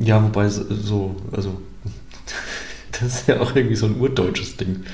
Ja, 0.00 0.22
wobei 0.22 0.50
so, 0.50 1.16
also 1.32 1.62
das 2.92 3.20
ist 3.20 3.28
ja 3.28 3.40
auch 3.40 3.56
irgendwie 3.56 3.76
so 3.76 3.86
ein 3.86 3.98
urdeutsches 3.98 4.58
Ding, 4.58 4.84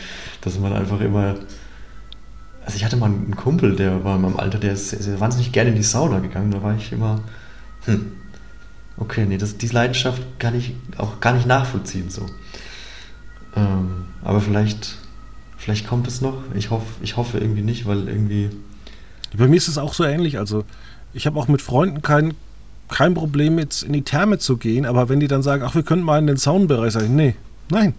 dass 0.42 0.58
man 0.58 0.72
einfach 0.72 1.00
immer. 1.00 1.36
Also 2.64 2.76
ich 2.76 2.84
hatte 2.84 2.96
mal 2.96 3.06
einen 3.06 3.34
Kumpel, 3.34 3.74
der 3.74 4.04
war 4.04 4.16
in 4.16 4.22
meinem 4.22 4.36
Alter, 4.36 4.58
der 4.58 4.72
ist, 4.72 4.92
ist 4.92 5.18
wahnsinnig 5.18 5.50
gerne 5.50 5.70
in 5.70 5.76
die 5.76 5.82
Sauna 5.82 6.20
gegangen. 6.20 6.52
Da 6.52 6.62
war 6.62 6.76
ich 6.76 6.92
immer, 6.92 7.20
hm, 7.86 8.12
okay, 8.98 9.24
nee, 9.26 9.36
das, 9.36 9.56
diese 9.56 9.74
Leidenschaft 9.74 10.22
kann 10.38 10.54
ich 10.54 10.76
auch 10.96 11.18
gar 11.18 11.32
nicht 11.32 11.46
nachvollziehen 11.46 12.08
so. 12.08 12.26
Ähm, 13.56 14.04
aber 14.22 14.40
vielleicht 14.40 14.96
Vielleicht 15.62 15.86
kommt 15.86 16.08
es 16.08 16.20
noch. 16.20 16.42
Ich 16.56 16.70
hoffe, 16.70 16.86
ich 17.02 17.16
hoffe 17.16 17.38
irgendwie 17.38 17.62
nicht, 17.62 17.86
weil 17.86 18.08
irgendwie. 18.08 18.50
Bei 19.38 19.46
mir 19.46 19.54
ist 19.54 19.68
es 19.68 19.78
auch 19.78 19.94
so 19.94 20.02
ähnlich. 20.02 20.40
Also, 20.40 20.64
ich 21.14 21.24
habe 21.24 21.38
auch 21.38 21.46
mit 21.46 21.62
Freunden 21.62 22.02
kein, 22.02 22.34
kein 22.88 23.14
Problem, 23.14 23.60
jetzt 23.60 23.84
in 23.84 23.92
die 23.92 24.02
Therme 24.02 24.38
zu 24.38 24.56
gehen, 24.56 24.84
aber 24.84 25.08
wenn 25.08 25.20
die 25.20 25.28
dann 25.28 25.44
sagen, 25.44 25.62
ach, 25.62 25.76
wir 25.76 25.84
könnten 25.84 26.04
mal 26.04 26.18
in 26.18 26.26
den 26.26 26.36
Saunenbereich, 26.36 26.92
sage 26.92 27.04
ich, 27.04 27.12
nee, 27.12 27.36
nein. 27.70 27.94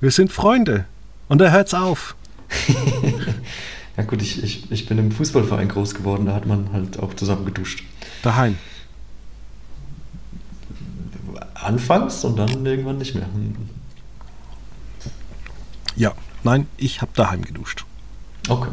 Wir 0.00 0.12
sind 0.12 0.30
Freunde. 0.30 0.84
Und 1.28 1.38
da 1.38 1.50
hört's 1.50 1.74
auf. 1.74 2.14
ja, 3.96 4.02
gut, 4.04 4.20
ich, 4.22 4.42
ich, 4.42 4.70
ich 4.70 4.86
bin 4.86 4.98
im 4.98 5.10
Fußballverein 5.10 5.68
groß 5.68 5.94
geworden, 5.94 6.26
da 6.26 6.34
hat 6.34 6.46
man 6.46 6.72
halt 6.72 6.98
auch 6.98 7.14
zusammen 7.14 7.44
geduscht. 7.44 7.84
Daheim. 8.22 8.58
Anfangs 11.54 12.24
und 12.24 12.36
dann 12.36 12.66
irgendwann 12.66 12.98
nicht 12.98 13.14
mehr. 13.14 13.26
Ja, 15.96 16.12
Nein, 16.44 16.66
ich 16.76 17.00
habe 17.00 17.12
daheim 17.14 17.42
geduscht. 17.42 17.84
Okay. 18.48 18.70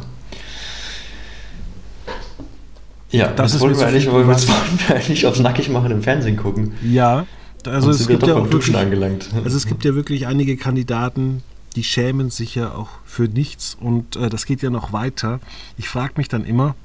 Ja, 3.11 3.27
das, 3.31 3.53
das 3.53 3.61
wollen 3.61 3.77
wir 3.77 3.87
eigentlich, 3.87 4.09
wollen 4.11 4.27
wir 4.27 4.95
eigentlich 4.95 5.25
aufs 5.25 5.39
Nackigmachen 5.39 5.91
im 5.91 6.03
Fernsehen 6.03 6.37
gucken. 6.37 6.73
Ja, 6.83 7.25
also 7.65 7.89
es 7.89 8.07
gibt 8.07 8.25
ja 8.25 8.35
auch 8.35 8.51
wirklich, 8.51 8.75
angelangt. 8.75 9.29
Also 9.43 9.57
es 9.57 9.65
gibt 9.65 9.83
ja 9.83 9.95
wirklich 9.95 10.27
einige 10.27 10.57
Kandidaten, 10.57 11.43
die 11.79 11.85
schämen 11.85 12.29
sich 12.29 12.55
ja 12.55 12.73
auch 12.73 12.89
für 13.05 13.29
nichts 13.29 13.73
und 13.79 14.17
äh, 14.17 14.29
das 14.29 14.45
geht 14.45 14.61
ja 14.61 14.69
noch 14.69 14.91
weiter. 14.91 15.39
Ich 15.77 15.87
frage 15.87 16.15
mich 16.17 16.27
dann 16.27 16.43
immer, 16.43 16.75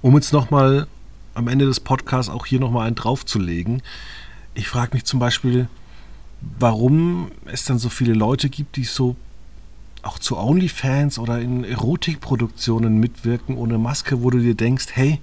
um 0.00 0.14
jetzt 0.14 0.32
nochmal 0.32 0.86
am 1.34 1.46
Ende 1.46 1.66
des 1.66 1.78
Podcasts 1.78 2.32
auch 2.32 2.46
hier 2.46 2.58
nochmal 2.58 2.86
einen 2.86 2.96
draufzulegen, 2.96 3.82
ich 4.54 4.66
frage 4.66 4.94
mich 4.94 5.04
zum 5.04 5.20
Beispiel, 5.20 5.68
warum 6.58 7.32
es 7.44 7.66
dann 7.66 7.78
so 7.78 7.90
viele 7.90 8.14
Leute 8.14 8.48
gibt, 8.48 8.76
die 8.76 8.84
so 8.84 9.14
auch 10.00 10.18
zu 10.18 10.38
OnlyFans 10.38 11.18
oder 11.18 11.38
in 11.38 11.62
Erotikproduktionen 11.62 12.98
mitwirken 12.98 13.58
ohne 13.58 13.76
Maske, 13.76 14.22
wo 14.22 14.30
du 14.30 14.38
dir 14.38 14.54
denkst, 14.54 14.86
hey, 14.94 15.20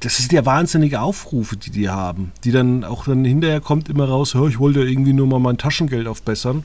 das 0.00 0.20
ist 0.20 0.30
ja 0.32 0.46
wahnsinnige 0.46 1.00
Aufrufe, 1.00 1.56
die 1.56 1.70
die 1.70 1.88
haben, 1.88 2.32
die 2.44 2.52
dann 2.52 2.84
auch 2.84 3.04
dann 3.04 3.24
hinterher 3.24 3.60
kommt 3.60 3.88
immer 3.88 4.08
raus, 4.08 4.34
hör, 4.34 4.46
ich 4.46 4.58
wollte 4.58 4.80
irgendwie 4.80 5.12
nur 5.12 5.26
mal 5.26 5.40
mein 5.40 5.58
Taschengeld 5.58 6.06
aufbessern 6.06 6.64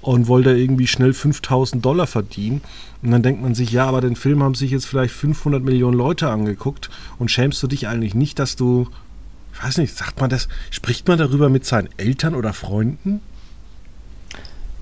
und 0.00 0.28
wollte 0.28 0.56
irgendwie 0.56 0.86
schnell 0.86 1.12
5000 1.12 1.84
Dollar 1.84 2.06
verdienen. 2.06 2.60
Und 3.02 3.10
dann 3.10 3.22
denkt 3.22 3.42
man 3.42 3.54
sich, 3.54 3.72
ja, 3.72 3.86
aber 3.86 4.00
den 4.00 4.16
Film 4.16 4.42
haben 4.42 4.54
sich 4.54 4.70
jetzt 4.70 4.86
vielleicht 4.86 5.12
500 5.12 5.62
Millionen 5.62 5.96
Leute 5.96 6.28
angeguckt 6.30 6.88
und 7.18 7.30
schämst 7.30 7.62
du 7.62 7.66
dich 7.66 7.88
eigentlich 7.88 8.14
nicht, 8.14 8.38
dass 8.38 8.54
du, 8.54 8.88
ich 9.54 9.62
weiß 9.62 9.78
nicht, 9.78 9.96
sagt 9.96 10.20
man 10.20 10.30
das, 10.30 10.48
spricht 10.70 11.08
man 11.08 11.18
darüber 11.18 11.48
mit 11.48 11.64
seinen 11.64 11.88
Eltern 11.96 12.34
oder 12.34 12.52
Freunden? 12.52 13.20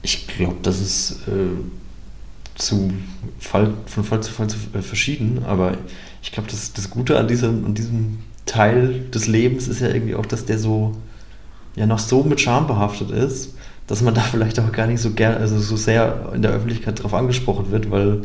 Ich 0.02 0.26
glaube, 0.28 0.56
das 0.62 0.80
ist 0.80 1.28
äh, 1.28 1.48
zu 2.56 2.92
Fall, 3.38 3.74
von 3.86 4.04
Fall 4.04 4.22
zu 4.22 4.32
Fall 4.32 4.48
zu, 4.48 4.58
äh, 4.74 4.82
verschieden, 4.82 5.44
aber 5.46 5.76
ich 6.26 6.32
glaube, 6.32 6.50
das, 6.50 6.72
das 6.72 6.90
Gute 6.90 7.18
an 7.18 7.28
diesem, 7.28 7.64
an 7.64 7.74
diesem 7.74 8.18
Teil 8.46 9.04
des 9.14 9.28
Lebens 9.28 9.68
ist 9.68 9.80
ja 9.80 9.88
irgendwie 9.88 10.16
auch, 10.16 10.26
dass 10.26 10.44
der 10.44 10.58
so 10.58 10.96
ja 11.76 11.86
noch 11.86 12.00
so 12.00 12.24
mit 12.24 12.40
Scham 12.40 12.66
behaftet 12.66 13.12
ist, 13.12 13.54
dass 13.86 14.02
man 14.02 14.12
da 14.12 14.22
vielleicht 14.22 14.58
auch 14.58 14.72
gar 14.72 14.88
nicht 14.88 15.00
so 15.00 15.12
gern, 15.12 15.36
also 15.36 15.56
so 15.60 15.76
sehr 15.76 16.32
in 16.34 16.42
der 16.42 16.50
Öffentlichkeit 16.50 16.98
darauf 16.98 17.14
angesprochen 17.14 17.70
wird, 17.70 17.92
weil 17.92 18.22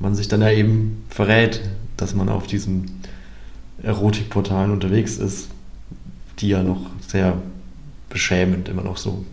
man 0.00 0.16
sich 0.16 0.26
dann 0.26 0.40
ja 0.40 0.50
eben 0.50 1.04
verrät, 1.08 1.60
dass 1.96 2.16
man 2.16 2.28
auf 2.28 2.48
diesen 2.48 3.00
Erotikportalen 3.80 4.72
unterwegs 4.72 5.16
ist, 5.16 5.50
die 6.40 6.48
ja 6.48 6.64
noch 6.64 6.90
sehr 7.06 7.34
beschämend 8.08 8.68
immer 8.68 8.82
noch 8.82 8.96
so 8.96 9.24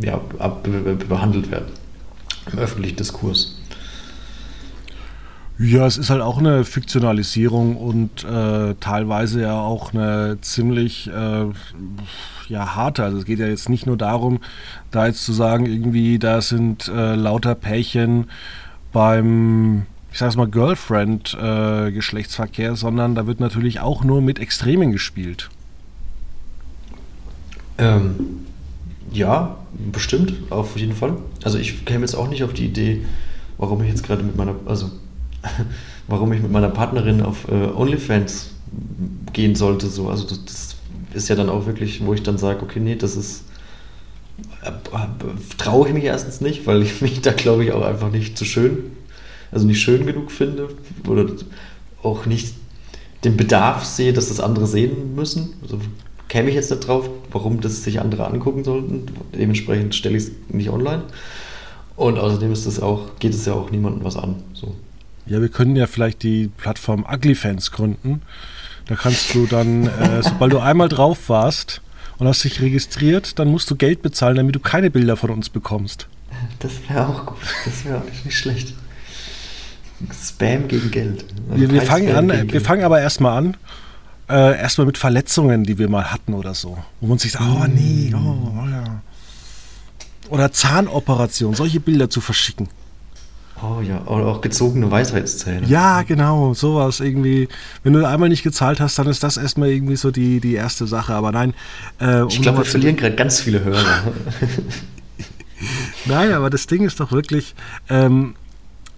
ja, 0.00 0.18
behandelt 1.08 1.50
werden 1.50 1.68
im 2.50 2.58
öffentlichen 2.58 2.96
Diskurs. 2.96 3.59
Ja, 5.62 5.84
es 5.84 5.98
ist 5.98 6.08
halt 6.08 6.22
auch 6.22 6.38
eine 6.38 6.64
Fiktionalisierung 6.64 7.76
und 7.76 8.24
äh, 8.24 8.74
teilweise 8.80 9.42
ja 9.42 9.60
auch 9.60 9.92
eine 9.92 10.38
ziemlich 10.40 11.08
äh, 11.08 11.44
ja, 12.48 12.74
harte. 12.74 13.04
Also 13.04 13.18
es 13.18 13.26
geht 13.26 13.40
ja 13.40 13.46
jetzt 13.46 13.68
nicht 13.68 13.84
nur 13.84 13.98
darum, 13.98 14.40
da 14.90 15.06
jetzt 15.06 15.22
zu 15.22 15.34
sagen, 15.34 15.66
irgendwie, 15.66 16.18
da 16.18 16.40
sind 16.40 16.88
äh, 16.88 17.14
lauter 17.14 17.54
Pärchen 17.54 18.30
beim, 18.94 19.84
ich 20.10 20.18
sag's 20.18 20.36
mal, 20.36 20.48
Girlfriend-Geschlechtsverkehr, 20.48 22.70
äh, 22.70 22.76
sondern 22.76 23.14
da 23.14 23.26
wird 23.26 23.40
natürlich 23.40 23.80
auch 23.80 24.02
nur 24.02 24.22
mit 24.22 24.38
Extremen 24.38 24.92
gespielt. 24.92 25.50
Ähm, 27.76 28.46
ja, 29.12 29.58
bestimmt, 29.92 30.32
auf 30.48 30.78
jeden 30.78 30.94
Fall. 30.94 31.18
Also 31.44 31.58
ich 31.58 31.84
käme 31.84 32.00
jetzt 32.00 32.14
auch 32.14 32.30
nicht 32.30 32.44
auf 32.44 32.54
die 32.54 32.64
Idee, 32.64 33.04
warum 33.58 33.82
ich 33.82 33.90
jetzt 33.90 34.04
gerade 34.04 34.22
mit 34.22 34.38
meiner, 34.38 34.54
also 34.64 34.90
warum 36.08 36.32
ich 36.32 36.42
mit 36.42 36.50
meiner 36.50 36.68
Partnerin 36.68 37.22
auf 37.22 37.48
äh, 37.48 37.66
OnlyFans 37.74 38.50
gehen 39.32 39.54
sollte. 39.54 39.88
So. 39.88 40.08
Also 40.08 40.24
das, 40.26 40.44
das, 40.44 40.76
ist 41.12 41.28
ja 41.28 41.34
dann 41.34 41.48
auch 41.48 41.66
wirklich, 41.66 42.04
wo 42.06 42.14
ich 42.14 42.22
dann 42.22 42.38
sage, 42.38 42.62
okay, 42.62 42.78
nee, 42.78 42.94
das 42.94 43.16
ist 43.16 43.42
äh, 44.62 44.68
äh, 44.68 45.06
traue 45.58 45.88
ich 45.88 45.94
mich 45.94 46.04
erstens 46.04 46.40
nicht, 46.40 46.66
weil 46.66 46.82
ich 46.82 47.00
mich 47.02 47.20
da 47.20 47.32
glaube 47.32 47.64
ich 47.64 47.72
auch 47.72 47.84
einfach 47.84 48.10
nicht 48.10 48.38
zu 48.38 48.44
schön, 48.44 48.92
also 49.50 49.66
nicht 49.66 49.80
schön 49.80 50.06
genug 50.06 50.30
finde 50.30 50.68
oder 51.08 51.26
auch 52.02 52.26
nicht 52.26 52.54
den 53.24 53.36
Bedarf 53.36 53.84
sehe, 53.84 54.12
dass 54.12 54.28
das 54.28 54.40
andere 54.40 54.66
sehen 54.66 55.14
müssen. 55.14 55.54
Also 55.62 55.78
käme 56.28 56.48
ich 56.48 56.54
jetzt 56.54 56.70
nicht 56.70 56.86
drauf, 56.86 57.10
warum 57.32 57.60
das 57.60 57.82
sich 57.82 58.00
andere 58.00 58.26
angucken 58.26 58.64
sollten. 58.64 59.06
Dementsprechend 59.34 59.94
stelle 59.94 60.16
ich 60.16 60.24
es 60.24 60.30
nicht 60.48 60.70
online. 60.70 61.02
Und 61.96 62.18
außerdem 62.18 62.52
ist 62.52 62.66
das 62.66 62.80
auch, 62.80 63.18
geht 63.18 63.34
es 63.34 63.44
ja 63.44 63.52
auch 63.52 63.70
niemandem 63.70 64.04
was 64.04 64.16
an. 64.16 64.36
So. 64.54 64.74
Ja, 65.30 65.40
wir 65.40 65.48
können 65.48 65.76
ja 65.76 65.86
vielleicht 65.86 66.24
die 66.24 66.48
Plattform 66.48 67.06
UglyFans 67.10 67.70
gründen. 67.70 68.22
Da 68.86 68.96
kannst 68.96 69.32
du 69.32 69.46
dann, 69.46 69.86
äh, 69.86 70.22
sobald 70.22 70.52
du 70.52 70.58
einmal 70.58 70.88
drauf 70.88 71.28
warst 71.28 71.80
und 72.18 72.26
hast 72.26 72.42
dich 72.42 72.60
registriert, 72.60 73.38
dann 73.38 73.48
musst 73.48 73.70
du 73.70 73.76
Geld 73.76 74.02
bezahlen, 74.02 74.36
damit 74.36 74.56
du 74.56 74.60
keine 74.60 74.90
Bilder 74.90 75.16
von 75.16 75.30
uns 75.30 75.48
bekommst. 75.48 76.08
Das 76.58 76.72
wäre 76.88 77.06
auch 77.06 77.26
gut. 77.26 77.38
Das 77.64 77.84
wäre 77.84 78.02
nicht 78.24 78.36
schlecht. 78.36 78.74
Spam 80.12 80.66
gegen 80.66 80.90
Geld. 80.90 81.24
Also 81.48 81.60
wir, 81.60 81.70
wir 81.70 81.82
fangen 81.82 82.14
an, 82.14 82.50
wir 82.50 82.60
fangen 82.60 82.82
aber 82.82 83.00
erstmal 83.00 83.38
an 83.38 83.56
äh, 84.28 84.58
erstmal 84.58 84.86
mit 84.86 84.98
Verletzungen, 84.98 85.62
die 85.62 85.78
wir 85.78 85.88
mal 85.88 86.10
hatten 86.10 86.34
oder 86.34 86.54
so. 86.54 86.76
Wo 87.00 87.06
man 87.06 87.18
sich 87.18 87.32
sagt, 87.32 87.44
oh 87.44 87.66
nee, 87.66 88.12
oh, 88.14 88.52
oh 88.58 88.68
ja. 88.68 89.00
Oder 90.28 90.50
Zahnoperation, 90.50 91.54
solche 91.54 91.78
Bilder 91.78 92.10
zu 92.10 92.20
verschicken. 92.20 92.68
Oh 93.62 93.80
ja, 93.82 94.02
oder 94.06 94.26
auch 94.26 94.40
gezogene 94.40 94.90
Weisheitszähne. 94.90 95.66
Ja, 95.66 96.02
genau, 96.02 96.54
sowas 96.54 97.00
irgendwie. 97.00 97.48
Wenn 97.82 97.92
du 97.92 98.06
einmal 98.06 98.28
nicht 98.28 98.42
gezahlt 98.42 98.80
hast, 98.80 98.98
dann 98.98 99.06
ist 99.06 99.22
das 99.22 99.36
erstmal 99.36 99.68
irgendwie 99.68 99.96
so 99.96 100.10
die, 100.10 100.40
die 100.40 100.54
erste 100.54 100.86
Sache. 100.86 101.12
Aber 101.14 101.30
nein. 101.30 101.54
Äh, 101.98 102.20
um 102.20 102.28
ich 102.28 102.40
glaube, 102.40 102.58
wir 102.58 102.64
verlieren 102.64 102.96
gerade 102.96 103.16
ganz 103.16 103.40
viele 103.40 103.62
Hörer. 103.62 103.84
nein, 106.06 106.32
aber 106.32 106.50
das 106.50 106.66
Ding 106.66 106.84
ist 106.84 107.00
doch 107.00 107.12
wirklich, 107.12 107.54
ähm, 107.88 108.34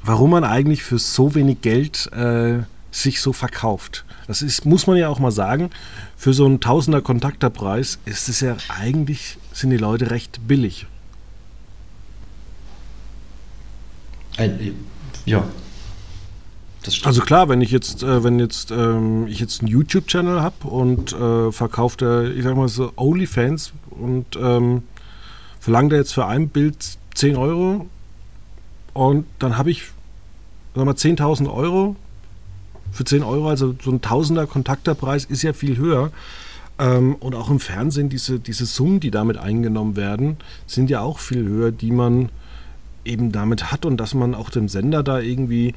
warum 0.03 0.31
man 0.31 0.45
eigentlich 0.45 0.83
für 0.83 0.99
so 0.99 1.35
wenig 1.35 1.61
Geld 1.61 2.11
äh, 2.13 2.61
sich 2.91 3.21
so 3.21 3.33
verkauft. 3.33 4.05
Das 4.27 4.43
ist, 4.43 4.65
muss 4.65 4.87
man 4.87 4.97
ja 4.97 5.09
auch 5.09 5.19
mal 5.19 5.33
sagen, 5.33 5.71
für 6.17 6.35
so 6.35 6.45
einen 6.45 6.61
Tausender 6.61 7.01
Kontakterpreis 7.01 7.99
ist 8.05 8.29
es 8.29 8.41
ja 8.41 8.57
eigentlich, 8.69 9.39
sind 9.53 9.71
die 9.71 9.77
Leute 9.77 10.11
recht 10.11 10.47
billig. 10.47 10.87
Ein, 14.37 14.75
ja. 15.25 15.45
Also 17.05 17.21
klar, 17.23 17.49
wenn 17.49 17.61
ich 17.61 17.71
jetzt, 17.71 18.03
äh, 18.03 18.25
wenn 18.25 18.41
jetzt 18.41 18.73
ähm, 18.73 19.29
ich 19.29 19.39
jetzt 19.39 19.61
einen 19.61 19.69
YouTube-Channel 19.69 20.43
habe 20.43 20.67
und 20.67 21.13
äh, 21.13 21.53
verkaufe, 21.53 22.33
ich 22.37 22.43
sag 22.43 22.57
mal 22.57 22.69
so 22.69 22.93
OnlyFans 22.97 23.73
und 23.91 24.27
ähm, 24.37 24.83
verlangt 25.61 25.93
er 25.93 25.99
jetzt 25.99 26.13
für 26.13 26.27
ein 26.27 26.49
Bild 26.49 26.99
10 27.15 27.37
Euro 27.37 27.87
und 28.95 29.27
dann 29.39 29.59
habe 29.59 29.71
ich, 29.71 29.85
sag 30.75 30.85
mal, 30.85 30.95
10.000 30.95 31.53
Euro 31.53 31.95
für 32.91 33.05
10 33.05 33.23
Euro, 33.23 33.49
also 33.49 33.75
so 33.83 33.91
ein 33.91 34.01
Tausender 34.01 34.47
Kontakterpreis 34.47 35.25
ist 35.25 35.43
ja 35.43 35.53
viel 35.53 35.77
höher. 35.77 36.11
Ähm, 36.79 37.15
und 37.17 37.35
auch 37.35 37.51
im 37.51 37.61
Fernsehen, 37.61 38.09
diese, 38.09 38.39
diese 38.39 38.67
Summen, 38.67 39.01
die 39.01 39.11
damit 39.11 39.37
eingenommen 39.37 39.97
werden, 39.97 40.37
sind 40.67 40.91
ja 40.91 41.01
auch 41.01 41.19
viel 41.19 41.45
höher, 41.45 41.71
die 41.71 41.91
man 41.91 42.31
eben 43.05 43.33
damit 43.33 43.73
hat 43.73 43.85
und 43.85 43.97
dass 43.97 44.15
man 44.15 44.35
auch 44.35 44.51
dem 44.51 44.69
Sender 44.69 45.03
da 45.03 45.21
irgendwie 45.21 45.75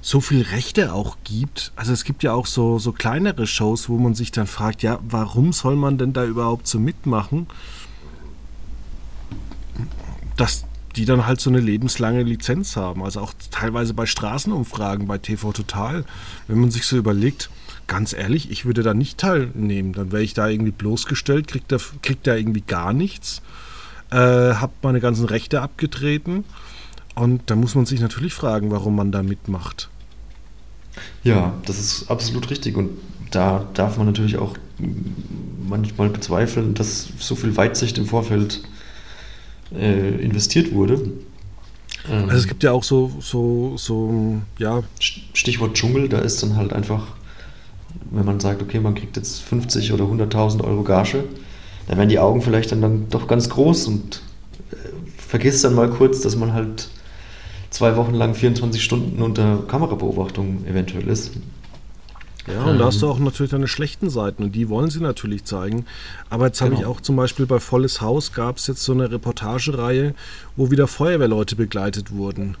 so 0.00 0.20
viel 0.20 0.42
Rechte 0.42 0.92
auch 0.92 1.16
gibt. 1.24 1.72
Also 1.76 1.92
es 1.92 2.04
gibt 2.04 2.22
ja 2.22 2.34
auch 2.34 2.46
so, 2.46 2.78
so 2.78 2.92
kleinere 2.92 3.46
Shows, 3.46 3.88
wo 3.88 3.98
man 3.98 4.14
sich 4.14 4.32
dann 4.32 4.46
fragt, 4.46 4.82
ja, 4.82 4.98
warum 5.02 5.52
soll 5.52 5.76
man 5.76 5.96
denn 5.96 6.12
da 6.12 6.24
überhaupt 6.24 6.66
so 6.66 6.78
mitmachen? 6.78 7.46
Dass 10.36 10.66
die 10.96 11.06
dann 11.06 11.26
halt 11.26 11.40
so 11.40 11.48
eine 11.48 11.60
lebenslange 11.60 12.22
Lizenz 12.22 12.76
haben. 12.76 13.02
Also 13.02 13.20
auch 13.20 13.32
teilweise 13.50 13.94
bei 13.94 14.06
Straßenumfragen, 14.06 15.06
bei 15.06 15.18
TV 15.18 15.52
Total, 15.52 16.04
wenn 16.48 16.60
man 16.60 16.70
sich 16.70 16.84
so 16.84 16.96
überlegt, 16.96 17.50
ganz 17.86 18.12
ehrlich, 18.12 18.50
ich 18.50 18.64
würde 18.64 18.82
da 18.82 18.94
nicht 18.94 19.18
teilnehmen. 19.18 19.94
Dann 19.94 20.12
wäre 20.12 20.22
ich 20.22 20.34
da 20.34 20.48
irgendwie 20.48 20.70
bloßgestellt, 20.72 21.48
kriegt 21.48 21.72
da, 21.72 21.78
kriegt 22.02 22.26
da 22.26 22.34
irgendwie 22.34 22.62
gar 22.62 22.92
nichts 22.92 23.42
äh, 24.14 24.54
habe 24.54 24.72
meine 24.82 25.00
ganzen 25.00 25.26
Rechte 25.26 25.60
abgetreten. 25.60 26.44
Und 27.14 27.42
da 27.46 27.56
muss 27.56 27.74
man 27.74 27.86
sich 27.86 28.00
natürlich 28.00 28.32
fragen, 28.32 28.70
warum 28.70 28.96
man 28.96 29.12
da 29.12 29.22
mitmacht. 29.22 29.88
Ja, 31.22 31.54
das 31.66 31.78
ist 31.78 32.10
absolut 32.10 32.50
richtig. 32.50 32.76
Und 32.76 32.90
da 33.30 33.66
darf 33.74 33.98
man 33.98 34.06
natürlich 34.06 34.36
auch 34.36 34.56
manchmal 35.68 36.08
bezweifeln, 36.08 36.74
dass 36.74 37.08
so 37.18 37.34
viel 37.34 37.56
Weitsicht 37.56 37.98
im 37.98 38.06
Vorfeld 38.06 38.62
äh, 39.74 40.22
investiert 40.22 40.72
wurde. 40.72 41.12
Ähm, 42.08 42.24
also 42.24 42.36
es 42.36 42.46
gibt 42.46 42.62
ja 42.62 42.72
auch 42.72 42.84
so, 42.84 43.12
so, 43.20 43.76
so, 43.76 44.40
ja. 44.58 44.82
Stichwort 45.00 45.74
Dschungel, 45.74 46.08
da 46.08 46.18
ist 46.18 46.42
dann 46.42 46.56
halt 46.56 46.72
einfach, 46.72 47.06
wenn 48.10 48.24
man 48.24 48.38
sagt, 48.40 48.62
okay, 48.62 48.78
man 48.78 48.94
kriegt 48.94 49.16
jetzt 49.16 49.40
50 49.42 49.92
oder 49.92 50.04
100.000 50.04 50.62
Euro 50.62 50.82
Gage, 50.82 51.24
da 51.86 51.96
werden 51.96 52.08
die 52.08 52.18
Augen 52.18 52.42
vielleicht 52.42 52.72
dann, 52.72 52.80
dann 52.80 53.08
doch 53.10 53.26
ganz 53.28 53.48
groß 53.50 53.86
und 53.88 54.22
äh, 54.72 54.76
vergisst 55.16 55.64
dann 55.64 55.74
mal 55.74 55.90
kurz, 55.90 56.20
dass 56.20 56.36
man 56.36 56.52
halt 56.52 56.88
zwei 57.70 57.96
Wochen 57.96 58.14
lang 58.14 58.34
24 58.34 58.82
Stunden 58.82 59.20
unter 59.20 59.64
Kamerabeobachtung 59.68 60.64
eventuell 60.66 61.08
ist. 61.08 61.32
Ja, 62.46 62.64
und 62.64 62.78
da 62.78 62.86
hast 62.86 63.00
du 63.00 63.08
auch 63.08 63.18
natürlich 63.18 63.52
deine 63.52 63.68
schlechten 63.68 64.10
Seiten 64.10 64.44
und 64.44 64.54
die 64.54 64.68
wollen 64.68 64.90
sie 64.90 65.00
natürlich 65.00 65.44
zeigen. 65.44 65.86
Aber 66.28 66.46
jetzt 66.46 66.58
genau. 66.58 66.72
habe 66.72 66.80
ich 66.80 66.86
auch 66.86 67.00
zum 67.00 67.16
Beispiel 67.16 67.46
bei 67.46 67.58
Volles 67.58 68.02
Haus 68.02 68.32
gab 68.32 68.58
es 68.58 68.66
jetzt 68.66 68.82
so 68.82 68.92
eine 68.92 69.10
Reportagereihe, 69.10 70.14
wo 70.54 70.70
wieder 70.70 70.86
Feuerwehrleute 70.86 71.56
begleitet 71.56 72.12
wurden. 72.12 72.56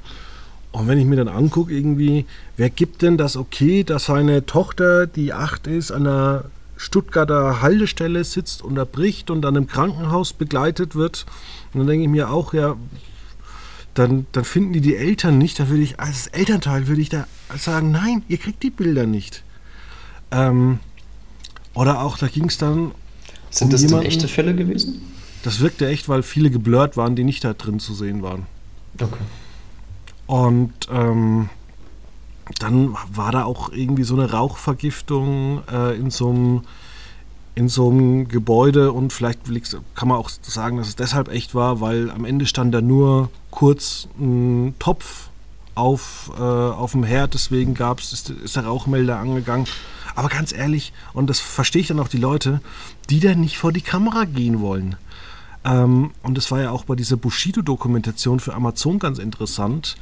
Und 0.72 0.88
wenn 0.88 0.98
ich 0.98 1.04
mir 1.04 1.16
dann 1.16 1.28
angucke, 1.28 1.72
irgendwie, 1.72 2.24
wer 2.56 2.70
gibt 2.70 3.02
denn 3.02 3.18
das 3.18 3.36
okay, 3.36 3.84
dass 3.84 4.06
seine 4.06 4.46
Tochter, 4.46 5.06
die 5.06 5.32
acht 5.32 5.66
ist, 5.66 5.92
an 5.92 6.06
einer 6.06 6.44
Stuttgarter 6.76 7.62
Haltestelle 7.62 8.24
sitzt, 8.24 8.62
unterbricht 8.62 9.30
und 9.30 9.42
dann 9.42 9.56
im 9.56 9.66
Krankenhaus 9.66 10.32
begleitet 10.32 10.94
wird. 10.94 11.26
Und 11.72 11.80
dann 11.80 11.86
denke 11.86 12.04
ich 12.04 12.10
mir 12.10 12.30
auch, 12.30 12.52
ja, 12.52 12.76
dann, 13.94 14.26
dann 14.32 14.44
finden 14.44 14.72
die 14.72 14.80
die 14.80 14.96
Eltern 14.96 15.38
nicht. 15.38 15.58
Dann 15.58 15.68
würde 15.68 15.82
ich 15.82 16.00
als 16.00 16.26
Elternteil 16.28 16.86
würde 16.88 17.00
ich 17.00 17.08
da 17.08 17.26
sagen, 17.56 17.90
nein, 17.90 18.22
ihr 18.28 18.38
kriegt 18.38 18.62
die 18.62 18.70
Bilder 18.70 19.06
nicht. 19.06 19.42
Ähm, 20.30 20.80
oder 21.74 22.02
auch, 22.02 22.18
da 22.18 22.26
ging 22.26 22.46
es 22.46 22.58
dann. 22.58 22.92
Sind 23.50 23.66
um 23.66 23.70
das 23.70 23.82
jemanden, 23.82 24.02
denn 24.02 24.12
echte 24.12 24.28
Fälle 24.28 24.54
gewesen? 24.54 25.00
Das 25.42 25.60
wirkte 25.60 25.88
echt, 25.88 26.08
weil 26.08 26.22
viele 26.22 26.50
geblurrt 26.50 26.96
waren, 26.96 27.16
die 27.16 27.24
nicht 27.24 27.44
da 27.44 27.52
drin 27.52 27.78
zu 27.78 27.94
sehen 27.94 28.22
waren. 28.22 28.46
Okay. 29.00 29.14
Und 30.26 30.72
ähm, 30.90 31.50
dann 32.64 32.96
war 33.12 33.30
da 33.30 33.44
auch 33.44 33.72
irgendwie 33.72 34.04
so 34.04 34.14
eine 34.14 34.30
Rauchvergiftung 34.30 35.62
äh, 35.70 35.96
in 35.96 36.10
so 36.10 36.30
einem 36.30 36.62
in 37.56 37.68
so 37.68 37.88
einem 37.88 38.26
Gebäude 38.26 38.90
und 38.90 39.12
vielleicht 39.12 39.40
kann 39.94 40.08
man 40.08 40.16
auch 40.16 40.28
sagen, 40.42 40.76
dass 40.76 40.88
es 40.88 40.96
deshalb 40.96 41.28
echt 41.28 41.54
war, 41.54 41.80
weil 41.80 42.10
am 42.10 42.24
Ende 42.24 42.46
stand 42.46 42.74
da 42.74 42.80
nur 42.80 43.30
kurz 43.52 44.08
ein 44.18 44.74
Topf 44.80 45.28
auf, 45.76 46.32
äh, 46.36 46.42
auf 46.42 46.92
dem 46.92 47.04
Herd, 47.04 47.34
deswegen 47.34 47.74
gab's, 47.74 48.12
ist, 48.12 48.30
ist 48.30 48.56
der 48.56 48.64
Rauchmelder 48.64 49.18
angegangen. 49.18 49.66
Aber 50.16 50.28
ganz 50.30 50.52
ehrlich, 50.52 50.92
und 51.12 51.30
das 51.30 51.38
verstehe 51.38 51.82
ich 51.82 51.88
dann 51.88 52.00
auch 52.00 52.08
die 52.08 52.18
Leute, 52.18 52.60
die 53.08 53.20
da 53.20 53.36
nicht 53.36 53.58
vor 53.58 53.72
die 53.72 53.82
Kamera 53.82 54.24
gehen 54.24 54.60
wollen. 54.60 54.96
Ähm, 55.64 56.10
und 56.22 56.36
das 56.36 56.50
war 56.50 56.60
ja 56.60 56.70
auch 56.70 56.84
bei 56.84 56.94
dieser 56.94 57.16
Bushido-Dokumentation 57.16 58.40
für 58.40 58.54
Amazon 58.54 58.98
ganz 58.98 59.18
interessant. 59.18 59.96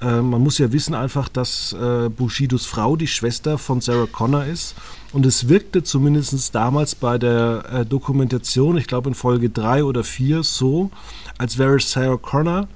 Äh, 0.00 0.22
man 0.22 0.42
muss 0.42 0.58
ja 0.58 0.72
wissen 0.72 0.94
einfach, 0.94 1.28
dass 1.28 1.72
äh, 1.72 2.08
Bushidos 2.08 2.66
Frau 2.66 2.94
die 2.96 3.08
Schwester 3.08 3.58
von 3.58 3.80
Sarah 3.80 4.06
Connor 4.06 4.44
ist. 4.44 4.76
Und 5.12 5.26
es 5.26 5.48
wirkte 5.48 5.82
zumindest 5.82 6.54
damals 6.54 6.94
bei 6.94 7.18
der 7.18 7.64
äh, 7.72 7.86
Dokumentation, 7.86 8.76
ich 8.76 8.86
glaube 8.86 9.08
in 9.08 9.14
Folge 9.14 9.50
3 9.50 9.84
oder 9.84 10.04
4, 10.04 10.44
so, 10.44 10.90
als 11.36 11.58
wäre 11.58 11.80
Sarah 11.80 12.16
Connor 12.16 12.68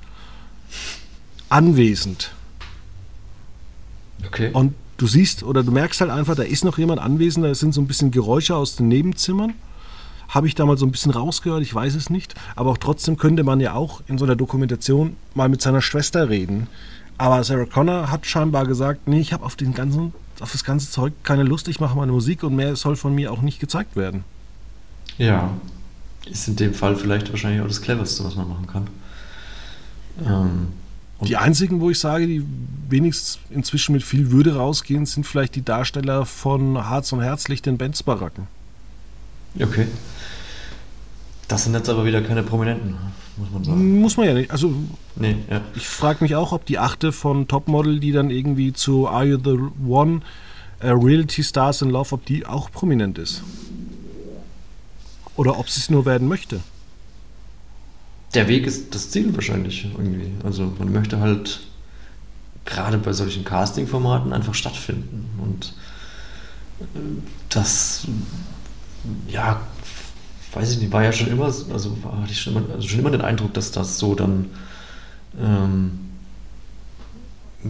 anwesend. 1.48 2.32
Okay. 4.26 4.50
Und 4.52 4.74
du 4.96 5.06
siehst 5.06 5.42
oder 5.44 5.62
du 5.62 5.70
merkst 5.70 6.00
halt 6.00 6.10
einfach, 6.10 6.34
da 6.34 6.42
ist 6.42 6.64
noch 6.64 6.78
jemand 6.78 7.00
anwesend, 7.00 7.44
da 7.44 7.54
sind 7.54 7.72
so 7.74 7.80
ein 7.80 7.86
bisschen 7.86 8.10
Geräusche 8.10 8.56
aus 8.56 8.76
den 8.76 8.88
Nebenzimmern. 8.88 9.54
Habe 10.32 10.48
ich 10.48 10.54
damals 10.54 10.80
so 10.80 10.86
ein 10.86 10.92
bisschen 10.92 11.12
rausgehört, 11.12 11.62
ich 11.62 11.74
weiß 11.74 11.94
es 11.94 12.08
nicht. 12.08 12.34
Aber 12.56 12.70
auch 12.70 12.78
trotzdem 12.78 13.18
könnte 13.18 13.44
man 13.44 13.60
ja 13.60 13.74
auch 13.74 14.02
in 14.08 14.16
so 14.16 14.24
einer 14.24 14.34
Dokumentation 14.34 15.16
mal 15.34 15.50
mit 15.50 15.60
seiner 15.60 15.82
Schwester 15.82 16.30
reden. 16.30 16.68
Aber 17.18 17.44
Sarah 17.44 17.66
Connor 17.66 18.10
hat 18.10 18.24
scheinbar 18.26 18.66
gesagt, 18.66 19.06
nee, 19.06 19.20
ich 19.20 19.34
habe 19.34 19.44
auf, 19.44 19.56
auf 20.40 20.52
das 20.52 20.64
ganze 20.64 20.90
Zeug 20.90 21.12
keine 21.22 21.42
Lust, 21.42 21.68
ich 21.68 21.80
mache 21.80 21.96
meine 21.96 22.12
Musik 22.12 22.42
und 22.42 22.56
mehr 22.56 22.74
soll 22.76 22.96
von 22.96 23.14
mir 23.14 23.30
auch 23.30 23.42
nicht 23.42 23.60
gezeigt 23.60 23.94
werden. 23.94 24.24
Ja, 25.18 25.50
ist 26.30 26.48
in 26.48 26.56
dem 26.56 26.72
Fall 26.72 26.96
vielleicht 26.96 27.30
wahrscheinlich 27.30 27.60
auch 27.60 27.68
das 27.68 27.82
Cleverste, 27.82 28.24
was 28.24 28.34
man 28.34 28.48
machen 28.48 28.66
kann. 28.66 28.86
Ähm, 30.26 30.68
die 31.26 31.36
einzigen, 31.36 31.80
wo 31.80 31.90
ich 31.90 31.98
sage, 31.98 32.26
die 32.26 32.44
wenigstens 32.88 33.38
inzwischen 33.50 33.92
mit 33.92 34.02
viel 34.02 34.30
Würde 34.30 34.56
rausgehen, 34.56 35.06
sind 35.06 35.26
vielleicht 35.26 35.54
die 35.54 35.62
Darsteller 35.64 36.26
von 36.26 36.88
Harz 36.88 37.12
und 37.12 37.20
Herzlicht 37.20 37.66
in 37.66 37.78
Benz 37.78 38.02
Baracken. 38.02 38.46
Okay. 39.60 39.86
Das 41.52 41.64
sind 41.64 41.74
jetzt 41.74 41.90
aber 41.90 42.06
wieder 42.06 42.22
keine 42.22 42.42
Prominenten, 42.42 42.96
muss 43.36 43.50
man 43.50 43.62
sagen. 43.62 44.00
Muss 44.00 44.16
man 44.16 44.26
ja 44.26 44.32
nicht. 44.32 44.50
Also, 44.50 44.72
nee, 45.16 45.36
ja. 45.50 45.60
ich 45.74 45.86
frage 45.86 46.24
mich 46.24 46.34
auch, 46.34 46.52
ob 46.52 46.64
die 46.64 46.78
Achte 46.78 47.12
von 47.12 47.46
Topmodel, 47.46 48.00
die 48.00 48.10
dann 48.10 48.30
irgendwie 48.30 48.72
zu 48.72 49.06
Are 49.06 49.26
You 49.26 49.36
the 49.36 49.58
One, 49.86 50.22
uh, 50.82 50.86
Reality 50.92 51.44
Stars 51.44 51.82
in 51.82 51.90
Love, 51.90 52.14
ob 52.14 52.24
die 52.24 52.46
auch 52.46 52.70
prominent 52.70 53.18
ist. 53.18 53.42
Oder 55.36 55.58
ob 55.58 55.68
sie 55.68 55.80
es 55.80 55.90
nur 55.90 56.06
werden 56.06 56.26
möchte. 56.26 56.60
Der 58.32 58.48
Weg 58.48 58.66
ist 58.66 58.94
das 58.94 59.10
Ziel 59.10 59.34
wahrscheinlich 59.34 59.84
irgendwie. 59.84 60.30
Also 60.44 60.72
man 60.78 60.90
möchte 60.90 61.20
halt 61.20 61.60
gerade 62.64 62.96
bei 62.96 63.12
solchen 63.12 63.44
Casting-Formaten 63.44 64.32
einfach 64.32 64.54
stattfinden. 64.54 65.28
Und 65.38 65.74
äh, 66.80 67.20
das, 67.50 68.06
ja, 69.28 69.60
weiß 70.52 70.72
ich 70.72 70.80
nicht, 70.80 70.92
war 70.92 71.02
ja 71.02 71.12
schon 71.12 71.28
immer, 71.28 71.46
also 71.46 71.96
hatte 72.20 72.32
ich 72.32 72.40
schon 72.40 72.56
immer, 72.56 72.74
also 72.74 72.88
schon 72.88 72.98
immer 72.98 73.10
den 73.10 73.22
Eindruck, 73.22 73.54
dass 73.54 73.70
das 73.70 73.98
so 73.98 74.14
dann, 74.14 74.50
ähm, 75.40 75.98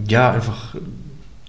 ja, 0.08 0.32
einfach, 0.32 0.74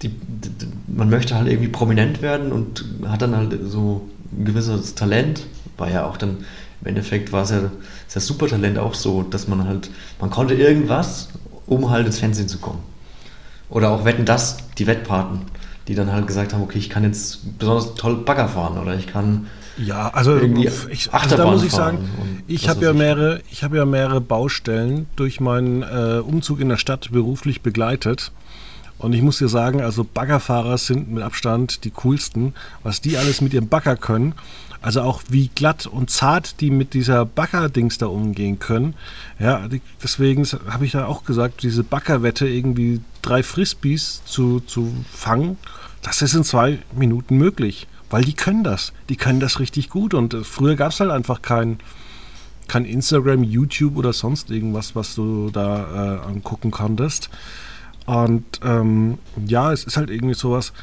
die, 0.02 0.10
die, 0.10 0.67
man 0.88 1.10
möchte 1.10 1.36
halt 1.36 1.48
irgendwie 1.48 1.69
prominent 1.69 2.22
werden 2.22 2.52
und 2.52 2.86
hat 3.08 3.22
dann 3.22 3.36
halt 3.36 3.58
so 3.63 4.10
ein 4.32 4.46
gewisses 4.46 4.96
Talent, 4.96 5.46
war 5.78 5.89
ja 5.89 6.06
auch 6.06 6.17
dann, 6.17 6.46
im 6.82 6.88
Endeffekt 6.88 7.32
war 7.32 7.43
es 7.43 7.50
ja 7.52 7.72
das 8.13 8.28
Supertalent 8.28 8.78
auch 8.78 8.93
so, 8.93 9.24
dass 9.24 9.48
man 9.48 9.65
halt, 9.65 9.89
man 10.19 10.30
konnte 10.30 10.54
irgendwas, 10.54 11.30
um 11.65 11.89
halt 11.89 12.06
ins 12.06 12.19
Fernsehen 12.19 12.50
zu 12.50 12.60
kommen. 12.60 12.84
Oder 13.69 13.89
auch 13.89 14.06
Wetten 14.06 14.26
das, 14.26 14.58
die 14.78 14.86
Wettpaten, 14.86 15.41
die 15.88 15.96
dann 15.96 16.12
halt 16.12 16.28
gesagt 16.28 16.54
haben, 16.54 16.63
okay, 16.63 16.80
ich 16.80 16.89
kann 16.89 17.04
jetzt 17.04 17.58
besonders 17.60 17.96
toll 17.96 18.15
Bagger 18.17 18.48
fahren 18.48 18.78
oder 18.78 18.96
ich 18.96 19.08
kann 19.08 19.48
ja, 19.78 20.10
also, 20.10 20.38
ich, 20.38 21.12
also 21.12 21.36
da 21.36 21.50
muss 21.50 21.63
ich 21.63 21.72
sagen, 21.72 21.98
ich 22.48 22.69
habe 22.69 22.86
ja 22.86 22.93
mehrere, 22.93 23.41
ich 23.52 23.63
habe 23.63 23.78
ja 23.78 23.86
mehrere 23.86 24.22
Baustellen 24.22 25.08
durch 25.15 25.39
meinen 25.39 25.82
äh, 25.82 26.19
Umzug 26.19 26.60
in 26.60 26.69
der 26.69 26.78
Stadt 26.78 27.12
beruflich 27.12 27.62
begleitet. 27.62 28.32
Und 29.00 29.13
ich 29.13 29.24
muss 29.24 29.39
dir 29.39 29.48
sagen, 29.48 29.82
also 29.82 30.04
Baggerfahrer 30.04 30.78
sind 30.78 31.12
mit 31.12 31.24
Abstand 31.24 31.84
die 31.84 31.89
coolsten, 31.91 32.54
was 32.84 33.02
die 33.02 33.17
alles 33.17 33.41
mit 33.41 33.54
ihrem 33.54 33.67
Bagger 33.67 33.96
können. 33.96 34.36
Also 34.84 35.02
auch 35.02 35.24
wie 35.30 35.48
glatt 35.48 35.88
und 35.88 36.10
zart 36.10 36.60
die 36.60 36.69
mit 36.69 36.93
dieser 36.93 37.26
Bagger-Dings 37.26 37.98
da 37.98 38.08
umgehen 38.08 38.60
können. 38.60 38.96
Ja, 39.39 39.67
deswegen 40.04 40.43
habe 40.43 40.86
ich 40.86 40.91
da 40.91 41.06
auch 41.06 41.24
gesagt, 41.24 41.63
diese 41.63 41.86
Baggerwette 41.86 42.48
irgendwie 42.48 43.00
drei 43.22 43.43
Frisbees 43.43 44.24
zu, 44.26 44.60
zu 44.60 44.93
fangen, 45.10 45.58
das 46.02 46.22
ist 46.22 46.36
in 46.36 46.43
zwei 46.43 46.80
Minuten 46.93 47.38
möglich. 47.38 47.88
Weil 48.10 48.26
die 48.26 48.34
können 48.34 48.63
das. 48.63 48.91
Die 49.08 49.15
können 49.15 49.39
das 49.39 49.60
richtig 49.60 49.89
gut. 49.89 50.13
Und 50.13 50.34
äh, 50.34 50.43
früher 50.43 50.76
gab 50.76 50.91
es 50.91 51.00
halt 51.00 51.10
einfach 51.10 51.41
kein, 51.41 51.80
kein 52.67 52.86
Instagram, 52.86 53.41
YouTube 53.41 53.96
oder 53.96 54.12
sonst 54.12 54.52
irgendwas, 54.52 54.96
was 54.96 55.15
du 55.15 55.50
da 55.50 56.19
äh, 56.26 56.28
angucken 56.28 56.72
konntest. 56.72 57.30
Und 58.06 58.43
ähm, 58.63 59.17
ja, 59.48 59.72
es 59.72 59.86
ist 59.86 59.96
halt 59.96 60.10
irgendwie 60.10 60.36
sowas, 60.36 60.74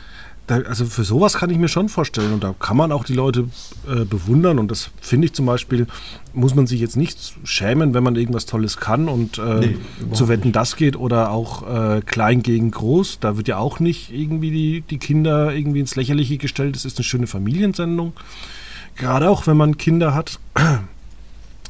da, 0.50 0.56
also 0.62 0.84
für 0.84 1.04
sowas 1.04 1.34
kann 1.34 1.50
ich 1.50 1.58
mir 1.58 1.68
schon 1.68 1.88
vorstellen. 1.88 2.32
Und 2.32 2.42
da 2.42 2.54
kann 2.58 2.76
man 2.76 2.90
auch 2.90 3.04
die 3.04 3.14
Leute 3.14 3.48
äh, 3.88 4.04
bewundern. 4.04 4.58
Und 4.58 4.70
das 4.70 4.90
finde 5.00 5.26
ich 5.26 5.32
zum 5.32 5.46
Beispiel, 5.46 5.86
muss 6.34 6.54
man 6.54 6.66
sich 6.66 6.80
jetzt 6.80 6.96
nicht 6.96 7.34
schämen, 7.44 7.94
wenn 7.94 8.02
man 8.02 8.16
irgendwas 8.16 8.46
Tolles 8.46 8.76
kann 8.76 9.08
und 9.08 9.38
äh, 9.38 9.60
nee, 9.60 9.76
zu 10.12 10.28
wetten, 10.28 10.52
das 10.52 10.76
geht 10.76 10.96
oder 10.96 11.30
auch 11.30 11.62
äh, 11.68 12.00
klein 12.00 12.42
gegen 12.42 12.70
groß, 12.70 13.20
da 13.20 13.36
wird 13.36 13.48
ja 13.48 13.58
auch 13.58 13.80
nicht 13.80 14.12
irgendwie 14.12 14.50
die, 14.50 14.80
die 14.82 14.98
Kinder 14.98 15.54
irgendwie 15.54 15.80
ins 15.80 15.96
Lächerliche 15.96 16.36
gestellt, 16.38 16.76
es 16.76 16.84
ist 16.84 16.98
eine 16.98 17.04
schöne 17.04 17.26
Familiensendung, 17.26 18.12
gerade 18.96 19.30
auch 19.30 19.46
wenn 19.46 19.56
man 19.56 19.76
Kinder 19.76 20.14
hat. 20.14 20.38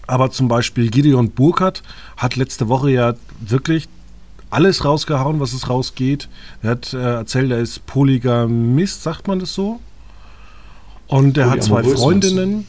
Aber 0.07 0.31
zum 0.31 0.49
Beispiel 0.49 0.91
Gideon 0.91 1.31
Burkhardt 1.31 1.83
hat 2.17 2.35
letzte 2.35 2.69
Woche 2.69 2.91
ja 2.91 3.15
wirklich 3.41 3.89
alles 4.51 4.85
rausgehauen, 4.85 5.41
was 5.41 5.53
es 5.53 5.69
rausgeht. 5.69 6.29
Er 6.63 6.71
hat 6.71 6.93
äh, 6.93 6.99
erzählt, 6.99 7.51
er 7.51 7.59
ist 7.59 7.87
Polygamist, 7.87 9.03
sagt 9.03 9.29
man 9.29 9.39
das 9.39 9.55
so? 9.55 9.81
Und 11.07 11.39
er 11.39 11.51
hat 11.51 11.63
zwei 11.63 11.83
Freundinnen. 11.83 12.67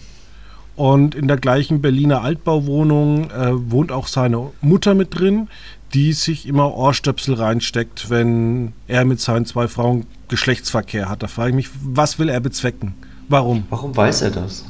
Und 0.76 1.16
in 1.16 1.28
der 1.28 1.38
gleichen 1.38 1.82
Berliner 1.82 2.22
Altbauwohnung 2.22 3.30
äh, 3.30 3.52
wohnt 3.72 3.92
auch 3.92 4.08
seine 4.08 4.52
Mutter 4.62 4.96
mit 4.96 5.20
drin, 5.20 5.48
die 5.94 6.14
sich 6.14 6.48
immer 6.48 6.74
Ohrstöpsel 6.74 7.36
reinsteckt, 7.36 8.10
wenn 8.10 8.74
er 8.88 9.06
mit 9.06 9.20
seinen 9.20 9.46
zwei 9.46 9.68
Frauen 9.68 10.06
Geschlechtsverkehr 10.30 11.10
hat. 11.10 11.22
Da 11.22 11.28
frage 11.28 11.50
ich 11.50 11.56
mich, 11.56 11.70
was 11.84 12.18
will 12.18 12.30
er 12.30 12.40
bezwecken? 12.40 12.94
Warum? 13.28 13.66
Warum 13.70 13.96
weiß 13.96 14.22
er 14.24 14.32
das? 14.32 14.66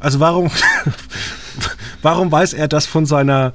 Also 0.00 0.18
warum, 0.18 0.50
warum 2.02 2.32
weiß 2.32 2.54
er 2.54 2.66
das 2.66 2.86
von 2.86 3.06
seiner 3.06 3.52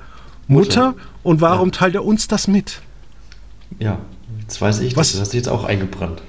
Mutter, 0.48 0.88
Mutter 0.88 1.02
und 1.24 1.42
warum 1.42 1.70
ja. 1.70 1.76
teilt 1.76 1.96
er 1.96 2.06
uns 2.06 2.28
das 2.28 2.48
mit? 2.48 2.82
Ja, 3.80 4.00
jetzt 4.42 4.62
weiß 4.62 4.80
ich, 4.80 4.96
was, 4.96 5.12
das 5.12 5.22
hast 5.22 5.34
du 5.34 5.38
jetzt 5.38 5.50
auch 5.50 5.66
eingebrannt. 5.66 6.22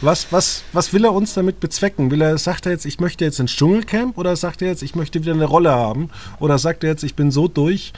Was, 0.00 0.28
was, 0.30 0.62
was 0.72 0.92
will 0.92 1.04
er 1.04 1.12
uns 1.12 1.34
damit 1.34 1.60
bezwecken? 1.60 2.10
Will 2.10 2.22
er, 2.22 2.38
sagt 2.38 2.66
er 2.66 2.72
jetzt, 2.72 2.84
ich 2.84 3.00
möchte 3.00 3.24
jetzt 3.24 3.40
ins 3.40 3.52
Dschungelcamp 3.52 4.18
oder 4.18 4.36
sagt 4.36 4.62
er 4.62 4.68
jetzt, 4.68 4.82
ich 4.82 4.94
möchte 4.94 5.20
wieder 5.20 5.32
eine 5.32 5.46
Rolle 5.46 5.72
haben? 5.72 6.10
Oder 6.38 6.58
sagt 6.58 6.84
er 6.84 6.90
jetzt, 6.90 7.02
ich 7.02 7.14
bin 7.14 7.30
so 7.30 7.48
durch, 7.48 7.92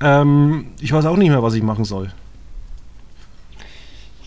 ähm, 0.00 0.66
ich 0.80 0.92
weiß 0.92 1.04
auch 1.06 1.16
nicht 1.16 1.30
mehr, 1.30 1.42
was 1.42 1.54
ich 1.54 1.62
machen 1.62 1.84
soll? 1.84 2.12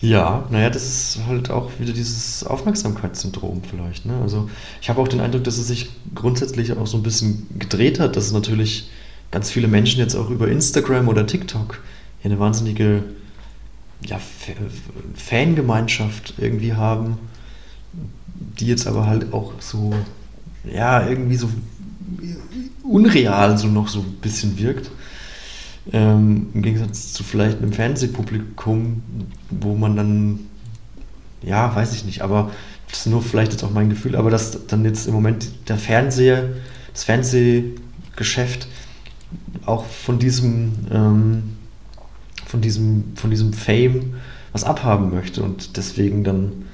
Ja, 0.02 0.46
naja, 0.50 0.70
das 0.70 0.84
ist 0.84 1.26
halt 1.26 1.50
auch 1.50 1.70
wieder 1.78 1.92
dieses 1.92 2.42
Aufmerksamkeitssyndrom 2.44 3.62
vielleicht. 3.68 4.06
Ne? 4.06 4.14
Also 4.22 4.48
ich 4.80 4.88
habe 4.88 5.00
auch 5.00 5.08
den 5.08 5.20
Eindruck, 5.20 5.44
dass 5.44 5.58
es 5.58 5.68
sich 5.68 5.90
grundsätzlich 6.14 6.72
auch 6.76 6.86
so 6.86 6.96
ein 6.96 7.02
bisschen 7.02 7.46
gedreht 7.58 8.00
hat, 8.00 8.16
dass 8.16 8.24
es 8.24 8.32
natürlich 8.32 8.88
ganz 9.30 9.50
viele 9.50 9.68
Menschen 9.68 10.00
jetzt 10.00 10.14
auch 10.14 10.30
über 10.30 10.48
Instagram 10.48 11.08
oder 11.08 11.26
TikTok 11.26 11.80
hier 12.20 12.30
eine 12.30 12.40
wahnsinnige 12.40 13.04
ja, 14.04 14.20
Fangemeinschaft 15.14 16.34
irgendwie 16.38 16.74
haben, 16.74 17.18
die 18.58 18.66
jetzt 18.66 18.86
aber 18.86 19.06
halt 19.06 19.32
auch 19.32 19.52
so, 19.60 19.94
ja, 20.64 21.06
irgendwie 21.06 21.36
so 21.36 21.48
unreal 22.82 23.56
so 23.58 23.68
noch 23.68 23.88
so 23.88 24.00
ein 24.00 24.18
bisschen 24.20 24.58
wirkt. 24.58 24.90
Ähm, 25.92 26.48
Im 26.54 26.62
Gegensatz 26.62 27.12
zu 27.12 27.24
vielleicht 27.24 27.58
einem 27.58 27.72
Fernsehpublikum, 27.72 29.02
wo 29.50 29.76
man 29.76 29.96
dann, 29.96 30.40
ja, 31.42 31.74
weiß 31.74 31.94
ich 31.94 32.04
nicht, 32.04 32.22
aber 32.22 32.50
das 32.88 33.00
ist 33.00 33.06
nur 33.06 33.22
vielleicht 33.22 33.52
jetzt 33.52 33.64
auch 33.64 33.70
mein 33.70 33.88
Gefühl, 33.88 34.16
aber 34.16 34.30
dass 34.30 34.66
dann 34.66 34.84
jetzt 34.84 35.06
im 35.06 35.14
Moment 35.14 35.50
der 35.68 35.78
Fernseher, 35.78 36.48
das 36.92 37.04
Fernsehgeschäft 37.04 38.66
auch 39.66 39.84
von 39.84 40.18
diesem, 40.18 40.72
ähm, 40.90 41.42
von 42.46 42.60
diesem, 42.60 43.12
von 43.14 43.30
diesem 43.30 43.52
Fame 43.52 44.14
was 44.52 44.64
abhaben 44.64 45.10
möchte 45.10 45.42
und 45.42 45.76
deswegen 45.76 46.24
dann 46.24 46.64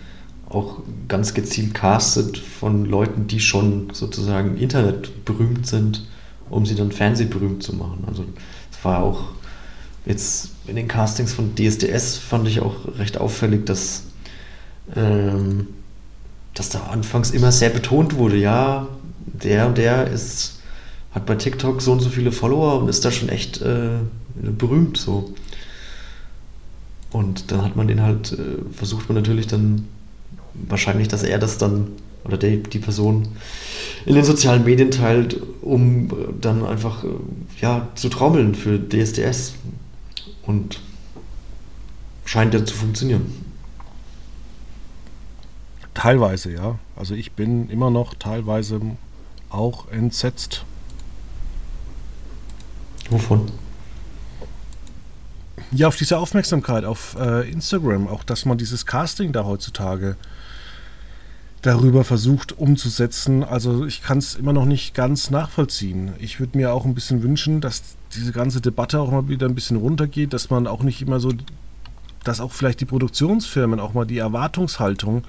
auch 0.48 0.78
ganz 1.08 1.34
gezielt 1.34 1.74
castet 1.74 2.38
von 2.38 2.84
Leuten, 2.86 3.26
die 3.26 3.40
schon 3.40 3.88
sozusagen 3.92 4.56
Internet 4.56 5.24
berühmt 5.24 5.66
sind, 5.66 6.06
um 6.48 6.64
sie 6.64 6.76
dann 6.76 6.92
fernsehberühmt 6.92 7.62
zu 7.62 7.74
machen. 7.74 8.04
Also 8.06 8.24
es 8.70 8.84
war 8.84 9.02
auch 9.02 9.24
jetzt 10.06 10.50
in 10.66 10.76
den 10.76 10.88
Castings 10.88 11.32
von 11.32 11.54
DSDS 11.56 12.16
fand 12.16 12.48
ich 12.48 12.60
auch 12.60 12.74
recht 12.98 13.18
auffällig, 13.18 13.66
dass, 13.66 14.04
ähm, 14.94 15.66
dass 16.54 16.70
da 16.70 16.84
anfangs 16.84 17.30
immer 17.32 17.52
sehr 17.52 17.70
betont 17.70 18.16
wurde, 18.16 18.36
ja, 18.36 18.86
der 19.26 19.66
und 19.66 19.78
der 19.78 20.06
ist 20.06 20.55
hat 21.12 21.26
bei 21.26 21.34
TikTok 21.34 21.80
so 21.80 21.92
und 21.92 22.00
so 22.00 22.10
viele 22.10 22.32
Follower 22.32 22.80
und 22.80 22.88
ist 22.88 23.04
da 23.04 23.10
schon 23.10 23.28
echt 23.28 23.62
äh, 23.62 23.98
berühmt 24.34 24.96
so. 24.96 25.34
Und 27.10 27.50
dann 27.50 27.62
hat 27.62 27.76
man 27.76 27.88
den 27.88 28.02
halt, 28.02 28.32
äh, 28.32 28.36
versucht 28.72 29.08
man 29.08 29.16
natürlich 29.16 29.46
dann 29.46 29.88
wahrscheinlich, 30.54 31.08
dass 31.08 31.22
er 31.22 31.38
das 31.38 31.58
dann 31.58 31.88
oder 32.24 32.36
die, 32.36 32.62
die 32.62 32.80
Person 32.80 33.28
in 34.04 34.14
den 34.14 34.24
sozialen 34.24 34.64
Medien 34.64 34.90
teilt, 34.90 35.40
um 35.62 36.08
dann 36.40 36.64
einfach 36.64 37.04
äh, 37.04 37.08
ja, 37.60 37.88
zu 37.94 38.08
trommeln 38.08 38.54
für 38.54 38.78
DSDS. 38.78 39.54
Und 40.42 40.80
scheint 42.24 42.54
ja 42.54 42.64
zu 42.64 42.74
funktionieren. 42.74 43.26
Teilweise, 45.94 46.52
ja. 46.52 46.78
Also 46.94 47.14
ich 47.14 47.32
bin 47.32 47.70
immer 47.70 47.90
noch 47.90 48.14
teilweise 48.14 48.80
auch 49.48 49.88
entsetzt 49.90 50.64
Wovon? 53.10 53.50
Ja, 55.72 55.88
auf 55.88 55.96
diese 55.96 56.18
Aufmerksamkeit 56.18 56.84
auf 56.84 57.16
äh, 57.18 57.50
Instagram, 57.50 58.08
auch 58.08 58.24
dass 58.24 58.44
man 58.44 58.58
dieses 58.58 58.86
Casting 58.86 59.32
da 59.32 59.44
heutzutage 59.44 60.16
darüber 61.62 62.04
versucht 62.04 62.56
umzusetzen. 62.56 63.42
Also 63.42 63.84
ich 63.86 64.02
kann 64.02 64.18
es 64.18 64.36
immer 64.36 64.52
noch 64.52 64.66
nicht 64.66 64.94
ganz 64.94 65.30
nachvollziehen. 65.30 66.12
Ich 66.18 66.38
würde 66.38 66.56
mir 66.56 66.72
auch 66.72 66.84
ein 66.84 66.94
bisschen 66.94 67.22
wünschen, 67.22 67.60
dass 67.60 67.82
diese 68.14 68.30
ganze 68.30 68.60
Debatte 68.60 69.00
auch 69.00 69.10
mal 69.10 69.28
wieder 69.28 69.46
ein 69.48 69.54
bisschen 69.54 69.76
runtergeht, 69.76 70.32
dass 70.32 70.50
man 70.50 70.68
auch 70.68 70.82
nicht 70.82 71.02
immer 71.02 71.18
so, 71.18 71.32
dass 72.22 72.40
auch 72.40 72.52
vielleicht 72.52 72.80
die 72.80 72.84
Produktionsfirmen 72.84 73.80
auch 73.80 73.94
mal 73.94 74.06
die 74.06 74.18
Erwartungshaltung 74.18 75.24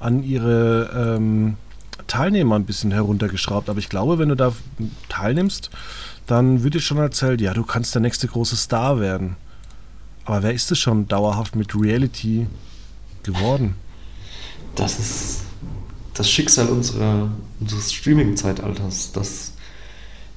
an 0.00 0.24
ihre 0.24 1.16
ähm, 1.16 1.56
Teilnehmer 2.08 2.56
ein 2.56 2.64
bisschen 2.64 2.90
heruntergeschraubt. 2.90 3.68
Aber 3.68 3.78
ich 3.78 3.88
glaube, 3.88 4.18
wenn 4.18 4.28
du 4.28 4.34
da 4.34 4.52
teilnimmst, 5.08 5.70
dann 6.26 6.62
wird 6.62 6.74
dir 6.74 6.80
schon 6.80 6.98
erzählt, 6.98 7.40
ja, 7.40 7.54
du 7.54 7.64
kannst 7.64 7.94
der 7.94 8.02
nächste 8.02 8.26
große 8.26 8.56
Star 8.56 9.00
werden. 9.00 9.36
Aber 10.24 10.42
wer 10.42 10.52
ist 10.52 10.70
es 10.72 10.78
schon 10.78 11.06
dauerhaft 11.06 11.54
mit 11.54 11.74
Reality 11.74 12.46
geworden? 13.22 13.74
Das 14.74 14.98
ist 14.98 15.42
das 16.14 16.28
Schicksal 16.30 16.68
unserer, 16.68 17.30
unseres 17.60 17.92
Streaming-Zeitalters, 17.92 19.12
dass 19.12 19.52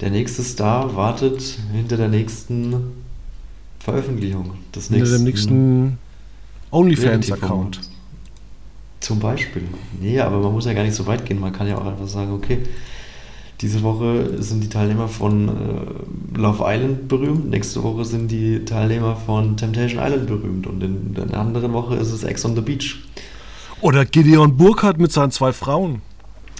der 0.00 0.10
nächste 0.10 0.42
Star 0.42 0.94
wartet 0.94 1.58
hinter 1.72 1.96
der 1.96 2.08
nächsten 2.08 2.92
Veröffentlichung. 3.80 4.54
Des 4.74 4.88
hinter 4.88 4.98
nächsten 4.98 5.16
dem 5.16 5.24
nächsten 5.24 5.98
OnlyFans-Account. 6.70 7.80
Zum 9.00 9.18
Beispiel. 9.18 9.64
Nee, 9.98 10.20
aber 10.20 10.38
man 10.40 10.52
muss 10.52 10.66
ja 10.66 10.74
gar 10.74 10.84
nicht 10.84 10.94
so 10.94 11.06
weit 11.06 11.24
gehen. 11.24 11.40
Man 11.40 11.52
kann 11.52 11.66
ja 11.66 11.78
auch 11.78 11.86
einfach 11.86 12.06
sagen, 12.06 12.32
okay, 12.32 12.62
diese 13.60 13.82
Woche 13.82 14.42
sind 14.42 14.64
die 14.64 14.68
Teilnehmer 14.68 15.08
von 15.08 15.48
äh, 15.48 16.38
Love 16.38 16.64
Island 16.66 17.08
berühmt, 17.08 17.50
nächste 17.50 17.82
Woche 17.82 18.06
sind 18.06 18.30
die 18.30 18.64
Teilnehmer 18.64 19.16
von 19.16 19.56
Temptation 19.56 20.02
Island 20.02 20.26
berühmt 20.26 20.66
und 20.66 20.82
in 20.82 21.14
der 21.14 21.38
anderen 21.38 21.74
Woche 21.74 21.96
ist 21.96 22.10
es 22.10 22.24
Ex 22.24 22.44
on 22.44 22.54
the 22.54 22.62
Beach. 22.62 22.96
Oder 23.82 24.06
Gideon 24.06 24.56
Burkhardt 24.56 24.98
mit 24.98 25.12
seinen 25.12 25.30
zwei 25.30 25.52
Frauen. 25.52 26.00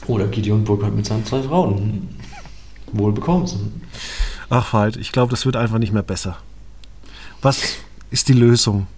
Oder 0.06 0.26
Gideon 0.26 0.64
Burkhardt 0.64 0.94
mit 0.94 1.06
seinen 1.06 1.24
zwei 1.24 1.42
Frauen. 1.42 2.08
Wohl 2.92 3.12
bekommst. 3.12 3.56
Ach 4.50 4.72
halt, 4.72 4.96
ich 4.96 5.12
glaube, 5.12 5.30
das 5.30 5.46
wird 5.46 5.56
einfach 5.56 5.78
nicht 5.78 5.92
mehr 5.92 6.02
besser. 6.02 6.36
Was 7.40 7.76
ist 8.10 8.28
die 8.28 8.34
Lösung? 8.34 8.88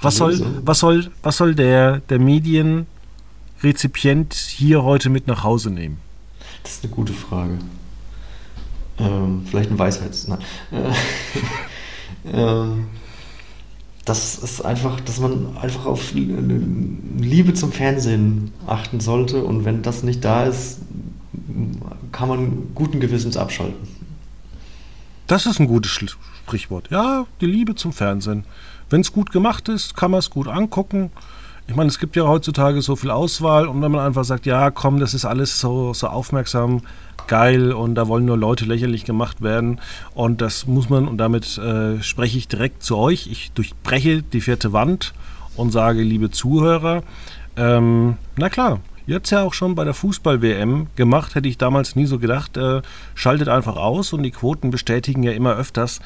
Was 0.00 0.16
soll, 0.16 0.40
was 0.64 0.80
soll, 0.80 1.10
was 1.22 1.36
soll 1.36 1.54
der, 1.54 2.00
der 2.00 2.18
Medienrezipient 2.18 4.34
hier 4.34 4.82
heute 4.82 5.10
mit 5.10 5.26
nach 5.26 5.44
Hause 5.44 5.70
nehmen? 5.70 5.98
Das 6.66 6.74
ist 6.74 6.84
eine 6.84 6.92
gute 6.92 7.12
Frage. 7.12 7.58
Ähm, 8.98 9.46
vielleicht 9.48 9.70
ein 9.70 9.78
Weisheits... 9.78 10.26
Nein. 10.26 10.40
ähm, 12.32 12.86
das 14.04 14.38
ist 14.38 14.64
einfach, 14.64 15.00
dass 15.00 15.20
man 15.20 15.56
einfach 15.58 15.86
auf 15.86 16.12
Liebe 16.12 17.54
zum 17.54 17.70
Fernsehen 17.70 18.52
achten 18.66 18.98
sollte 18.98 19.44
und 19.44 19.64
wenn 19.64 19.82
das 19.82 20.02
nicht 20.02 20.24
da 20.24 20.46
ist, 20.46 20.80
kann 22.10 22.28
man 22.28 22.68
guten 22.74 22.98
Gewissens 22.98 23.36
abschalten. 23.36 23.86
Das 25.28 25.46
ist 25.46 25.60
ein 25.60 25.68
gutes 25.68 25.92
Sprichwort. 25.92 26.90
Ja, 26.90 27.26
die 27.40 27.46
Liebe 27.46 27.76
zum 27.76 27.92
Fernsehen. 27.92 28.44
Wenn 28.90 29.02
es 29.02 29.12
gut 29.12 29.30
gemacht 29.30 29.68
ist, 29.68 29.96
kann 29.96 30.10
man 30.10 30.18
es 30.18 30.30
gut 30.30 30.48
angucken. 30.48 31.12
Ich 31.68 31.74
meine, 31.74 31.88
es 31.88 31.98
gibt 31.98 32.14
ja 32.14 32.24
heutzutage 32.24 32.80
so 32.80 32.94
viel 32.94 33.10
Auswahl 33.10 33.66
und 33.66 33.82
wenn 33.82 33.90
man 33.90 34.06
einfach 34.06 34.24
sagt, 34.24 34.46
ja, 34.46 34.70
komm, 34.70 35.00
das 35.00 35.14
ist 35.14 35.24
alles 35.24 35.58
so, 35.58 35.92
so 35.94 36.06
aufmerksam, 36.06 36.82
geil 37.26 37.72
und 37.72 37.96
da 37.96 38.06
wollen 38.06 38.24
nur 38.24 38.38
Leute 38.38 38.64
lächerlich 38.64 39.04
gemacht 39.04 39.42
werden 39.42 39.80
und 40.14 40.40
das 40.40 40.66
muss 40.66 40.88
man 40.88 41.08
und 41.08 41.18
damit 41.18 41.58
äh, 41.58 42.00
spreche 42.02 42.38
ich 42.38 42.46
direkt 42.46 42.84
zu 42.84 42.96
euch. 42.96 43.26
Ich 43.26 43.50
durchbreche 43.52 44.22
die 44.22 44.40
vierte 44.40 44.72
Wand 44.72 45.12
und 45.56 45.72
sage, 45.72 46.02
liebe 46.02 46.30
Zuhörer, 46.30 47.02
ähm, 47.56 48.16
na 48.36 48.48
klar, 48.48 48.80
Ihr 49.08 49.14
habt 49.14 49.26
es 49.26 49.30
ja 49.30 49.44
auch 49.44 49.54
schon 49.54 49.76
bei 49.76 49.84
der 49.84 49.94
Fußball-WM 49.94 50.88
gemacht, 50.96 51.36
hätte 51.36 51.48
ich 51.48 51.58
damals 51.58 51.94
nie 51.94 52.06
so 52.06 52.18
gedacht. 52.18 52.56
Äh, 52.56 52.82
schaltet 53.14 53.48
einfach 53.48 53.76
aus 53.76 54.12
und 54.12 54.24
die 54.24 54.32
Quoten 54.32 54.70
bestätigen 54.70 55.22
ja 55.22 55.30
immer 55.30 55.54
öfters, 55.54 56.00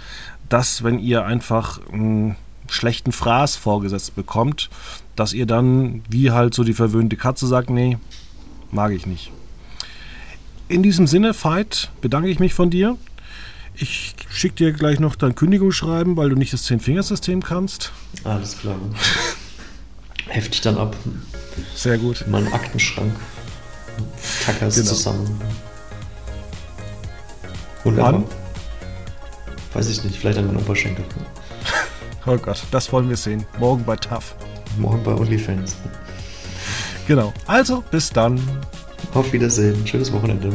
dass 0.51 0.85
wenn 0.85 0.99
ihr 0.99 1.25
einfach 1.25 1.81
einen 1.91 2.37
schlechten 2.69 3.13
Fraß 3.13 3.57
vorgesetzt 3.57 4.17
bekommt, 4.17 4.69
dass 5.21 5.35
ihr 5.35 5.45
dann, 5.45 6.03
wie 6.09 6.31
halt 6.31 6.55
so 6.55 6.65
die 6.65 6.73
verwöhnte 6.73 7.15
Katze 7.15 7.47
sagt, 7.47 7.69
nee, 7.69 7.99
mag 8.71 8.91
ich 8.93 9.05
nicht. 9.05 9.31
In 10.67 10.83
diesem 10.83 11.07
Sinne, 11.07 11.35
Veit, 11.35 11.91
bedanke 12.01 12.31
ich 12.31 12.39
mich 12.39 12.55
von 12.55 12.71
dir. 12.71 12.97
Ich 13.75 14.15
schicke 14.31 14.55
dir 14.55 14.73
gleich 14.73 14.99
noch 14.99 15.17
dein 15.17 15.35
Kündigungsschreiben, 15.35 16.17
weil 16.17 16.31
du 16.31 16.37
nicht 16.37 16.55
das 16.55 16.63
Zehn-Fingersystem 16.63 17.43
kannst. 17.43 17.93
Alles 18.25 18.57
klar. 18.57 18.79
Heftig 20.27 20.63
dann 20.63 20.79
ab. 20.79 20.97
Sehr 21.75 21.99
gut. 21.99 22.23
In 22.23 22.31
meinen 22.31 22.51
Aktenschrank. 22.55 23.13
Tackers 24.47 24.77
genau. 24.77 24.89
zusammen. 24.89 25.39
Wunderbar. 27.85 28.15
Wann? 28.15 28.25
Weiß 29.75 29.91
ich 29.91 30.03
nicht, 30.03 30.17
vielleicht 30.17 30.39
an 30.39 30.47
meinen 30.47 30.61
Oberschenkel. 30.61 31.05
oh 32.27 32.39
Gott, 32.39 32.63
das 32.71 32.91
wollen 32.91 33.11
wir 33.11 33.19
sehen. 33.19 33.45
Morgen 33.59 33.85
bei 33.85 33.97
TAF. 33.97 34.35
Morgen 34.79 35.03
bei 35.03 35.13
OnlyFans. 35.13 35.77
Genau. 37.07 37.33
Also, 37.47 37.83
bis 37.91 38.11
dann. 38.11 38.41
Auf 39.15 39.33
Wiedersehen. 39.33 39.87
Schönes 39.87 40.13
Wochenende. 40.13 40.53